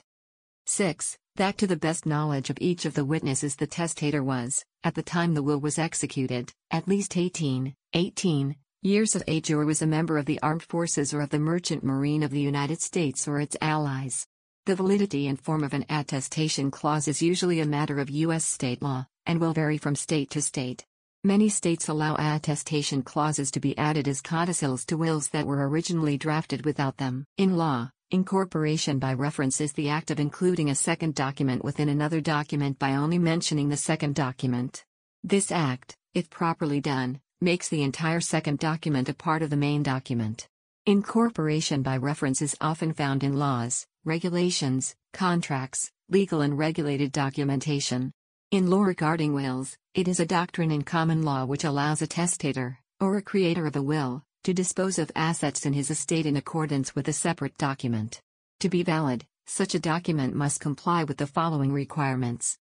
6. 0.66 1.16
That 1.36 1.56
to 1.56 1.66
the 1.66 1.76
best 1.76 2.04
knowledge 2.04 2.50
of 2.50 2.58
each 2.60 2.84
of 2.84 2.92
the 2.92 3.04
witnesses 3.06 3.56
the 3.56 3.66
testator 3.66 4.22
was, 4.22 4.62
at 4.84 4.94
the 4.94 5.02
time 5.02 5.32
the 5.32 5.42
will 5.42 5.58
was 5.58 5.78
executed, 5.78 6.52
at 6.70 6.86
least 6.86 7.16
18, 7.16 7.74
18 7.94 8.54
years 8.82 9.16
of 9.16 9.22
age 9.26 9.50
or 9.50 9.64
was 9.64 9.80
a 9.80 9.86
member 9.86 10.18
of 10.18 10.26
the 10.26 10.38
armed 10.42 10.62
forces 10.62 11.14
or 11.14 11.22
of 11.22 11.30
the 11.30 11.38
merchant 11.38 11.82
marine 11.82 12.22
of 12.22 12.30
the 12.30 12.40
United 12.40 12.82
States 12.82 13.26
or 13.26 13.40
its 13.40 13.56
allies. 13.62 14.26
The 14.66 14.76
validity 14.76 15.26
and 15.26 15.40
form 15.40 15.64
of 15.64 15.72
an 15.72 15.86
attestation 15.88 16.70
clause 16.70 17.08
is 17.08 17.22
usually 17.22 17.60
a 17.60 17.66
matter 17.66 17.98
of 17.98 18.10
U.S. 18.10 18.44
state 18.44 18.82
law, 18.82 19.06
and 19.24 19.40
will 19.40 19.54
vary 19.54 19.78
from 19.78 19.96
state 19.96 20.28
to 20.30 20.42
state. 20.42 20.84
Many 21.22 21.48
states 21.48 21.88
allow 21.88 22.16
attestation 22.16 23.02
clauses 23.02 23.50
to 23.52 23.60
be 23.60 23.76
added 23.78 24.06
as 24.06 24.20
codicils 24.20 24.84
to 24.86 24.98
wills 24.98 25.28
that 25.28 25.46
were 25.46 25.66
originally 25.66 26.18
drafted 26.18 26.66
without 26.66 26.98
them. 26.98 27.24
In 27.38 27.56
law, 27.56 27.90
incorporation 28.10 28.98
by 28.98 29.14
reference 29.14 29.60
is 29.60 29.72
the 29.72 29.88
act 29.88 30.10
of 30.10 30.20
including 30.20 30.70
a 30.70 30.74
second 30.74 31.14
document 31.14 31.64
within 31.64 31.88
another 31.88 32.20
document 32.20 32.78
by 32.78 32.94
only 32.94 33.18
mentioning 33.18 33.68
the 33.68 33.76
second 33.76 34.14
document. 34.14 34.84
This 35.22 35.50
act, 35.50 35.96
if 36.14 36.30
properly 36.30 36.80
done, 36.80 37.20
makes 37.40 37.68
the 37.68 37.82
entire 37.82 38.20
second 38.20 38.58
document 38.58 39.08
a 39.08 39.14
part 39.14 39.42
of 39.42 39.50
the 39.50 39.56
main 39.56 39.82
document. 39.82 40.48
Incorporation 40.86 41.82
by 41.82 41.96
reference 41.96 42.42
is 42.42 42.56
often 42.60 42.92
found 42.92 43.24
in 43.24 43.38
laws, 43.38 43.86
regulations, 44.04 44.94
contracts, 45.12 45.90
legal 46.10 46.42
and 46.42 46.58
regulated 46.58 47.10
documentation. 47.10 48.12
In 48.50 48.68
law 48.68 48.82
regarding 48.82 49.32
wills, 49.32 49.76
it 49.94 50.06
is 50.08 50.20
a 50.20 50.26
doctrine 50.26 50.70
in 50.70 50.82
common 50.82 51.22
law 51.22 51.44
which 51.44 51.64
allows 51.64 52.02
a 52.02 52.06
testator, 52.06 52.78
or 53.00 53.16
a 53.16 53.22
creator 53.22 53.66
of 53.66 53.76
a 53.76 53.82
will, 53.82 54.22
to 54.44 54.52
dispose 54.52 54.98
of 54.98 55.10
assets 55.16 55.64
in 55.64 55.72
his 55.72 55.90
estate 55.90 56.26
in 56.26 56.36
accordance 56.36 56.94
with 56.94 57.08
a 57.08 57.12
separate 57.12 57.56
document. 57.56 58.20
To 58.60 58.68
be 58.68 58.82
valid, 58.82 59.24
such 59.46 59.74
a 59.74 59.80
document 59.80 60.34
must 60.34 60.60
comply 60.60 61.04
with 61.04 61.16
the 61.16 61.26
following 61.26 61.72
requirements 61.72 62.58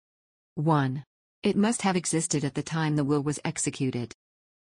1. 0.57 1.03
It 1.43 1.57
must 1.57 1.81
have 1.83 1.97
existed 1.97 2.45
at 2.45 2.55
the 2.55 2.63
time 2.63 2.97
the 2.97 3.05
will 3.05 3.23
was 3.23 3.41
executed. 3.47 4.15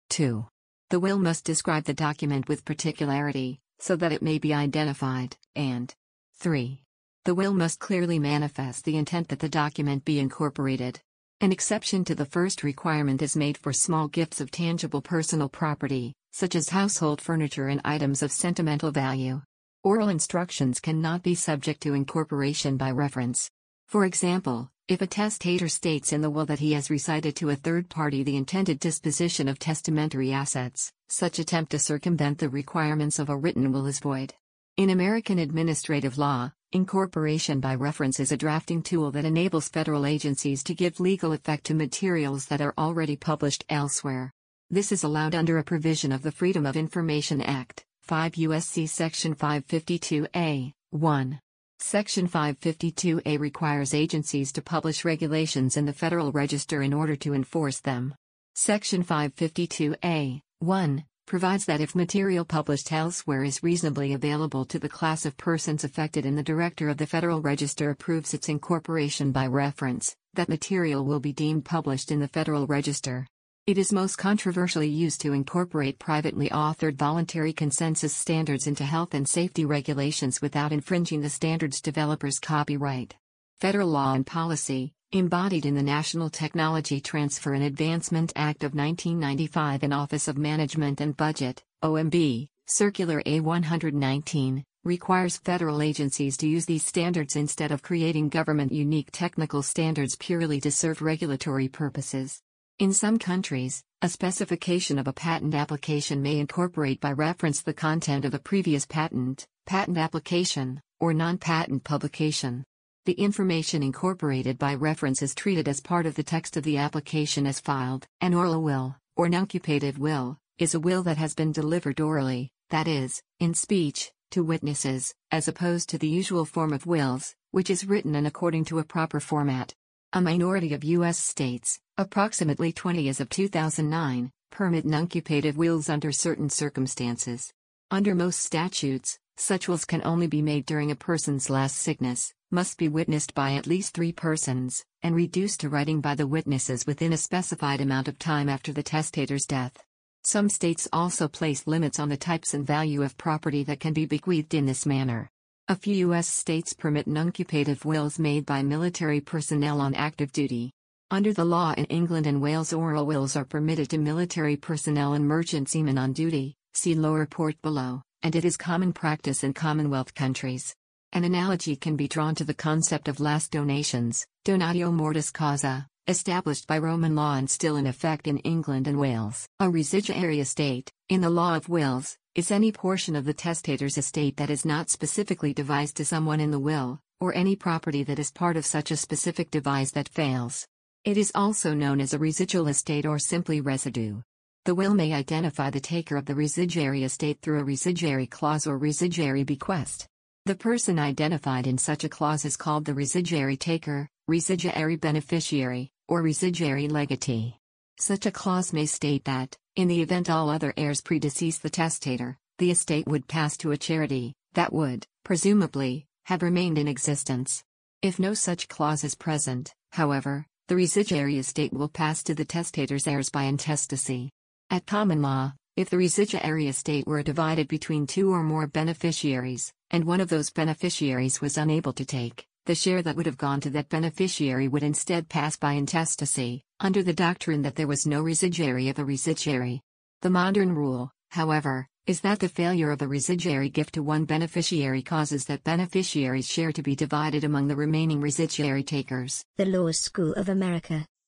2. 0.08 0.46
The 0.88 1.00
will 1.00 1.18
must 1.18 1.44
describe 1.44 1.84
the 1.84 1.92
document 1.92 2.48
with 2.48 2.64
particularity, 2.64 3.60
so 3.78 3.94
that 3.96 4.12
it 4.12 4.22
may 4.22 4.38
be 4.38 4.54
identified, 4.54 5.36
and 5.54 5.94
3. 6.36 6.82
The 7.24 7.34
will 7.34 7.52
must 7.52 7.78
clearly 7.78 8.18
manifest 8.18 8.86
the 8.86 8.96
intent 8.96 9.28
that 9.28 9.40
the 9.40 9.50
document 9.50 10.06
be 10.06 10.18
incorporated. 10.18 11.00
An 11.42 11.50
exception 11.50 12.04
to 12.04 12.14
the 12.14 12.24
first 12.24 12.62
requirement 12.62 13.20
is 13.20 13.34
made 13.34 13.58
for 13.58 13.72
small 13.72 14.06
gifts 14.06 14.40
of 14.40 14.52
tangible 14.52 15.02
personal 15.02 15.48
property, 15.48 16.12
such 16.30 16.54
as 16.54 16.68
household 16.68 17.20
furniture 17.20 17.66
and 17.66 17.80
items 17.84 18.22
of 18.22 18.30
sentimental 18.30 18.92
value. 18.92 19.42
Oral 19.82 20.08
instructions 20.08 20.78
cannot 20.78 21.24
be 21.24 21.34
subject 21.34 21.80
to 21.80 21.94
incorporation 21.94 22.76
by 22.76 22.92
reference. 22.92 23.50
For 23.88 24.04
example, 24.04 24.70
if 24.86 25.02
a 25.02 25.06
testator 25.08 25.66
states 25.66 26.12
in 26.12 26.20
the 26.20 26.30
will 26.30 26.46
that 26.46 26.60
he 26.60 26.74
has 26.74 26.90
recited 26.90 27.34
to 27.36 27.50
a 27.50 27.56
third 27.56 27.88
party 27.88 28.22
the 28.22 28.36
intended 28.36 28.78
disposition 28.78 29.48
of 29.48 29.58
testamentary 29.58 30.30
assets, 30.30 30.92
such 31.08 31.40
attempt 31.40 31.72
to 31.72 31.80
circumvent 31.80 32.38
the 32.38 32.50
requirements 32.50 33.18
of 33.18 33.28
a 33.28 33.36
written 33.36 33.72
will 33.72 33.86
is 33.86 33.98
void. 33.98 34.32
In 34.76 34.90
American 34.90 35.40
administrative 35.40 36.18
law, 36.18 36.52
Incorporation 36.74 37.60
by 37.60 37.74
reference 37.74 38.18
is 38.18 38.32
a 38.32 38.36
drafting 38.36 38.82
tool 38.82 39.10
that 39.10 39.26
enables 39.26 39.68
federal 39.68 40.06
agencies 40.06 40.64
to 40.64 40.74
give 40.74 41.00
legal 41.00 41.32
effect 41.32 41.64
to 41.64 41.74
materials 41.74 42.46
that 42.46 42.62
are 42.62 42.72
already 42.78 43.14
published 43.14 43.62
elsewhere. 43.68 44.32
This 44.70 44.90
is 44.90 45.04
allowed 45.04 45.34
under 45.34 45.58
a 45.58 45.64
provision 45.64 46.12
of 46.12 46.22
the 46.22 46.32
Freedom 46.32 46.64
of 46.64 46.78
Information 46.78 47.42
Act, 47.42 47.84
5 48.04 48.36
U.S.C. 48.36 48.86
Section 48.86 49.34
552A, 49.34 50.72
1. 50.92 51.40
Section 51.78 52.26
552A 52.26 53.38
requires 53.38 53.92
agencies 53.92 54.50
to 54.52 54.62
publish 54.62 55.04
regulations 55.04 55.76
in 55.76 55.84
the 55.84 55.92
Federal 55.92 56.32
Register 56.32 56.80
in 56.80 56.94
order 56.94 57.16
to 57.16 57.34
enforce 57.34 57.80
them. 57.80 58.14
Section 58.54 59.04
552A, 59.04 60.40
1. 60.60 61.04
Provides 61.32 61.64
that 61.64 61.80
if 61.80 61.94
material 61.94 62.44
published 62.44 62.92
elsewhere 62.92 63.42
is 63.42 63.62
reasonably 63.62 64.12
available 64.12 64.66
to 64.66 64.78
the 64.78 64.86
class 64.86 65.24
of 65.24 65.34
persons 65.38 65.82
affected 65.82 66.26
and 66.26 66.36
the 66.36 66.42
Director 66.42 66.90
of 66.90 66.98
the 66.98 67.06
Federal 67.06 67.40
Register 67.40 67.88
approves 67.88 68.34
its 68.34 68.50
incorporation 68.50 69.32
by 69.32 69.46
reference, 69.46 70.14
that 70.34 70.50
material 70.50 71.06
will 71.06 71.20
be 71.20 71.32
deemed 71.32 71.64
published 71.64 72.12
in 72.12 72.20
the 72.20 72.28
Federal 72.28 72.66
Register. 72.66 73.26
It 73.66 73.78
is 73.78 73.94
most 73.94 74.16
controversially 74.16 74.90
used 74.90 75.22
to 75.22 75.32
incorporate 75.32 75.98
privately 75.98 76.50
authored 76.50 76.96
voluntary 76.96 77.54
consensus 77.54 78.14
standards 78.14 78.66
into 78.66 78.84
health 78.84 79.14
and 79.14 79.26
safety 79.26 79.64
regulations 79.64 80.42
without 80.42 80.70
infringing 80.70 81.22
the 81.22 81.30
standard's 81.30 81.80
developer's 81.80 82.38
copyright. 82.38 83.14
Federal 83.58 83.88
law 83.88 84.12
and 84.12 84.26
policy, 84.26 84.92
embodied 85.12 85.66
in 85.66 85.74
the 85.74 85.82
National 85.82 86.30
Technology 86.30 86.98
Transfer 86.98 87.52
and 87.52 87.62
Advancement 87.62 88.32
Act 88.34 88.64
of 88.64 88.74
1995 88.74 89.82
and 89.82 89.92
Office 89.92 90.26
of 90.26 90.38
Management 90.38 91.02
and 91.02 91.14
Budget, 91.14 91.62
OMB, 91.84 92.48
Circular 92.66 93.22
A119, 93.24 94.62
requires 94.84 95.36
federal 95.36 95.82
agencies 95.82 96.38
to 96.38 96.48
use 96.48 96.64
these 96.64 96.86
standards 96.86 97.36
instead 97.36 97.72
of 97.72 97.82
creating 97.82 98.30
government 98.30 98.72
unique 98.72 99.10
technical 99.12 99.62
standards 99.62 100.16
purely 100.16 100.60
to 100.62 100.70
serve 100.70 101.02
regulatory 101.02 101.68
purposes. 101.68 102.40
In 102.78 102.94
some 102.94 103.18
countries, 103.18 103.84
a 104.00 104.08
specification 104.08 104.98
of 104.98 105.06
a 105.06 105.12
patent 105.12 105.54
application 105.54 106.22
may 106.22 106.38
incorporate 106.38 107.00
by 107.00 107.12
reference 107.12 107.60
the 107.60 107.74
content 107.74 108.24
of 108.24 108.32
a 108.32 108.38
previous 108.38 108.86
patent, 108.86 109.46
patent 109.66 109.98
application, 109.98 110.80
or 111.00 111.12
non 111.12 111.36
patent 111.36 111.84
publication. 111.84 112.64
The 113.04 113.14
information 113.14 113.82
incorporated 113.82 114.60
by 114.60 114.76
reference 114.76 115.22
is 115.22 115.34
treated 115.34 115.66
as 115.66 115.80
part 115.80 116.06
of 116.06 116.14
the 116.14 116.22
text 116.22 116.56
of 116.56 116.62
the 116.62 116.78
application 116.78 117.48
as 117.48 117.58
filed. 117.58 118.06
An 118.20 118.32
oral 118.32 118.62
will, 118.62 118.94
or 119.16 119.26
nuncupative 119.26 119.98
will, 119.98 120.38
is 120.56 120.72
a 120.72 120.78
will 120.78 121.02
that 121.02 121.16
has 121.16 121.34
been 121.34 121.50
delivered 121.50 122.00
orally, 122.00 122.52
that 122.70 122.86
is, 122.86 123.20
in 123.40 123.54
speech, 123.54 124.12
to 124.30 124.44
witnesses, 124.44 125.12
as 125.32 125.48
opposed 125.48 125.88
to 125.88 125.98
the 125.98 126.06
usual 126.08 126.44
form 126.44 126.72
of 126.72 126.86
wills, 126.86 127.34
which 127.50 127.70
is 127.70 127.84
written 127.84 128.14
and 128.14 128.24
according 128.24 128.66
to 128.66 128.78
a 128.78 128.84
proper 128.84 129.18
format. 129.18 129.74
A 130.12 130.20
minority 130.20 130.72
of 130.72 130.84
U.S. 130.84 131.18
states, 131.18 131.80
approximately 131.98 132.72
20 132.72 133.08
as 133.08 133.18
of 133.18 133.28
2009, 133.30 134.30
permit 134.52 134.86
nuncupative 134.86 135.56
wills 135.56 135.88
under 135.88 136.12
certain 136.12 136.48
circumstances. 136.48 137.52
Under 137.90 138.14
most 138.14 138.38
statutes, 138.38 139.18
such 139.36 139.66
wills 139.66 139.84
can 139.84 140.02
only 140.04 140.28
be 140.28 140.40
made 140.40 140.66
during 140.66 140.92
a 140.92 140.94
person's 140.94 141.50
last 141.50 141.78
sickness, 141.78 142.32
must 142.52 142.78
be 142.78 142.88
witnessed 142.88 143.34
by 143.34 143.54
at 143.54 143.66
least 143.66 143.94
three 143.94 144.12
persons, 144.12 144.84
and 145.02 145.16
reduced 145.16 145.60
to 145.60 145.68
writing 145.68 146.00
by 146.00 146.14
the 146.14 146.26
witnesses 146.26 146.86
within 146.86 147.12
a 147.12 147.16
specified 147.16 147.80
amount 147.80 148.06
of 148.06 148.18
time 148.18 148.48
after 148.48 148.72
the 148.72 148.82
testator's 148.82 149.46
death. 149.46 149.82
Some 150.24 150.48
states 150.48 150.86
also 150.92 151.26
place 151.26 151.66
limits 151.66 151.98
on 151.98 152.08
the 152.08 152.16
types 152.16 152.54
and 152.54 152.66
value 152.66 153.02
of 153.02 153.16
property 153.16 153.64
that 153.64 153.80
can 153.80 153.92
be 153.92 154.06
bequeathed 154.06 154.54
in 154.54 154.66
this 154.66 154.86
manner. 154.86 155.28
A 155.68 155.74
few 155.74 155.94
U.S. 156.08 156.28
states 156.28 156.74
permit 156.74 157.08
nuncupative 157.08 157.84
wills 157.84 158.18
made 158.18 158.44
by 158.44 158.62
military 158.62 159.20
personnel 159.20 159.80
on 159.80 159.94
active 159.94 160.30
duty. 160.30 160.70
Under 161.10 161.32
the 161.32 161.44
law 161.44 161.72
in 161.76 161.86
England 161.86 162.26
and 162.26 162.40
Wales, 162.40 162.72
oral 162.72 163.06
wills 163.06 163.34
are 163.36 163.44
permitted 163.44 163.90
to 163.90 163.98
military 163.98 164.56
personnel 164.56 165.14
and 165.14 165.26
merchant 165.26 165.68
seamen 165.68 165.98
on 165.98 166.12
duty, 166.12 166.56
see 166.74 166.94
lower 166.94 167.18
report 167.18 167.60
below, 167.62 168.02
and 168.22 168.36
it 168.36 168.44
is 168.44 168.56
common 168.56 168.92
practice 168.92 169.42
in 169.42 169.54
Commonwealth 169.54 170.14
countries. 170.14 170.74
An 171.14 171.24
analogy 171.24 171.76
can 171.76 171.94
be 171.94 172.08
drawn 172.08 172.34
to 172.36 172.44
the 172.44 172.54
concept 172.54 173.06
of 173.06 173.20
last 173.20 173.50
donations, 173.50 174.26
donatio 174.46 174.90
mortis 174.90 175.30
causa, 175.30 175.86
established 176.06 176.66
by 176.66 176.78
Roman 176.78 177.14
law 177.14 177.34
and 177.34 177.50
still 177.50 177.76
in 177.76 177.86
effect 177.86 178.26
in 178.26 178.38
England 178.38 178.88
and 178.88 178.98
Wales. 178.98 179.46
A 179.60 179.68
residuary 179.68 180.40
estate, 180.40 180.90
in 181.10 181.20
the 181.20 181.28
law 181.28 181.54
of 181.54 181.68
wills, 181.68 182.16
is 182.34 182.50
any 182.50 182.72
portion 182.72 183.14
of 183.14 183.26
the 183.26 183.34
testator's 183.34 183.98
estate 183.98 184.38
that 184.38 184.48
is 184.48 184.64
not 184.64 184.88
specifically 184.88 185.52
devised 185.52 185.98
to 185.98 186.06
someone 186.06 186.40
in 186.40 186.50
the 186.50 186.58
will, 186.58 186.98
or 187.20 187.34
any 187.34 187.56
property 187.56 188.02
that 188.04 188.18
is 188.18 188.30
part 188.30 188.56
of 188.56 188.64
such 188.64 188.90
a 188.90 188.96
specific 188.96 189.50
devise 189.50 189.92
that 189.92 190.08
fails. 190.08 190.66
It 191.04 191.18
is 191.18 191.30
also 191.34 191.74
known 191.74 192.00
as 192.00 192.14
a 192.14 192.18
residual 192.18 192.68
estate 192.68 193.04
or 193.04 193.18
simply 193.18 193.60
residue. 193.60 194.22
The 194.64 194.74
will 194.74 194.94
may 194.94 195.12
identify 195.12 195.68
the 195.68 195.78
taker 195.78 196.16
of 196.16 196.24
the 196.24 196.34
residuary 196.34 197.04
estate 197.04 197.42
through 197.42 197.60
a 197.60 197.64
residuary 197.64 198.28
clause 198.28 198.66
or 198.66 198.78
residuary 198.78 199.44
bequest. 199.44 200.08
The 200.44 200.56
person 200.56 200.98
identified 200.98 201.68
in 201.68 201.78
such 201.78 202.02
a 202.02 202.08
clause 202.08 202.44
is 202.44 202.56
called 202.56 202.84
the 202.84 202.94
residuary 202.94 203.56
taker, 203.56 204.08
residuary 204.26 204.96
beneficiary, 204.96 205.92
or 206.08 206.20
residuary 206.20 206.88
legatee. 206.88 207.54
Such 207.96 208.26
a 208.26 208.32
clause 208.32 208.72
may 208.72 208.86
state 208.86 209.24
that, 209.26 209.56
in 209.76 209.86
the 209.86 210.02
event 210.02 210.28
all 210.28 210.50
other 210.50 210.74
heirs 210.76 211.00
predecease 211.00 211.60
the 211.60 211.70
testator, 211.70 212.38
the 212.58 212.72
estate 212.72 213.06
would 213.06 213.28
pass 213.28 213.56
to 213.58 213.70
a 213.70 213.76
charity, 213.76 214.34
that 214.54 214.72
would, 214.72 215.06
presumably, 215.22 216.06
have 216.24 216.42
remained 216.42 216.76
in 216.76 216.88
existence. 216.88 217.62
If 218.02 218.18
no 218.18 218.34
such 218.34 218.66
clause 218.66 219.04
is 219.04 219.14
present, 219.14 219.72
however, 219.92 220.44
the 220.66 220.74
residuary 220.74 221.38
estate 221.38 221.72
will 221.72 221.88
pass 221.88 222.24
to 222.24 222.34
the 222.34 222.44
testator's 222.44 223.06
heirs 223.06 223.30
by 223.30 223.44
intestacy. 223.44 224.30
At 224.70 224.86
common 224.86 225.22
law, 225.22 225.52
if 225.74 225.88
the 225.88 225.96
residuary 225.96 226.68
estate 226.68 227.06
were 227.06 227.22
divided 227.22 227.66
between 227.66 228.06
two 228.06 228.30
or 228.30 228.42
more 228.42 228.66
beneficiaries, 228.66 229.72
and 229.90 230.04
one 230.04 230.20
of 230.20 230.28
those 230.28 230.50
beneficiaries 230.50 231.40
was 231.40 231.56
unable 231.56 231.94
to 231.94 232.04
take, 232.04 232.46
the 232.66 232.74
share 232.74 233.00
that 233.00 233.16
would 233.16 233.24
have 233.24 233.38
gone 233.38 233.58
to 233.60 233.70
that 233.70 233.88
beneficiary 233.88 234.68
would 234.68 234.82
instead 234.82 235.30
pass 235.30 235.56
by 235.56 235.72
intestacy, 235.72 236.62
under 236.80 237.02
the 237.02 237.14
doctrine 237.14 237.62
that 237.62 237.74
there 237.74 237.86
was 237.86 238.06
no 238.06 238.20
residuary 238.20 238.90
of 238.90 238.98
a 238.98 239.04
residuary. 239.04 239.80
The 240.20 240.28
modern 240.28 240.74
rule, 240.74 241.10
however, 241.30 241.86
is 242.06 242.20
that 242.20 242.40
the 242.40 242.48
failure 242.48 242.90
of 242.90 243.00
a 243.00 243.08
residuary 243.08 243.70
gift 243.70 243.94
to 243.94 244.02
one 244.02 244.26
beneficiary 244.26 245.00
causes 245.00 245.46
that 245.46 245.64
beneficiary's 245.64 246.48
share 246.48 246.72
to 246.72 246.82
be 246.82 246.94
divided 246.94 247.44
among 247.44 247.68
the 247.68 247.76
remaining 247.76 248.20
residuary 248.20 248.82
takers. 248.82 249.42
The 249.56 249.64
Law 249.64 249.90
School 249.92 250.34
of 250.34 250.50
America. 250.50 251.06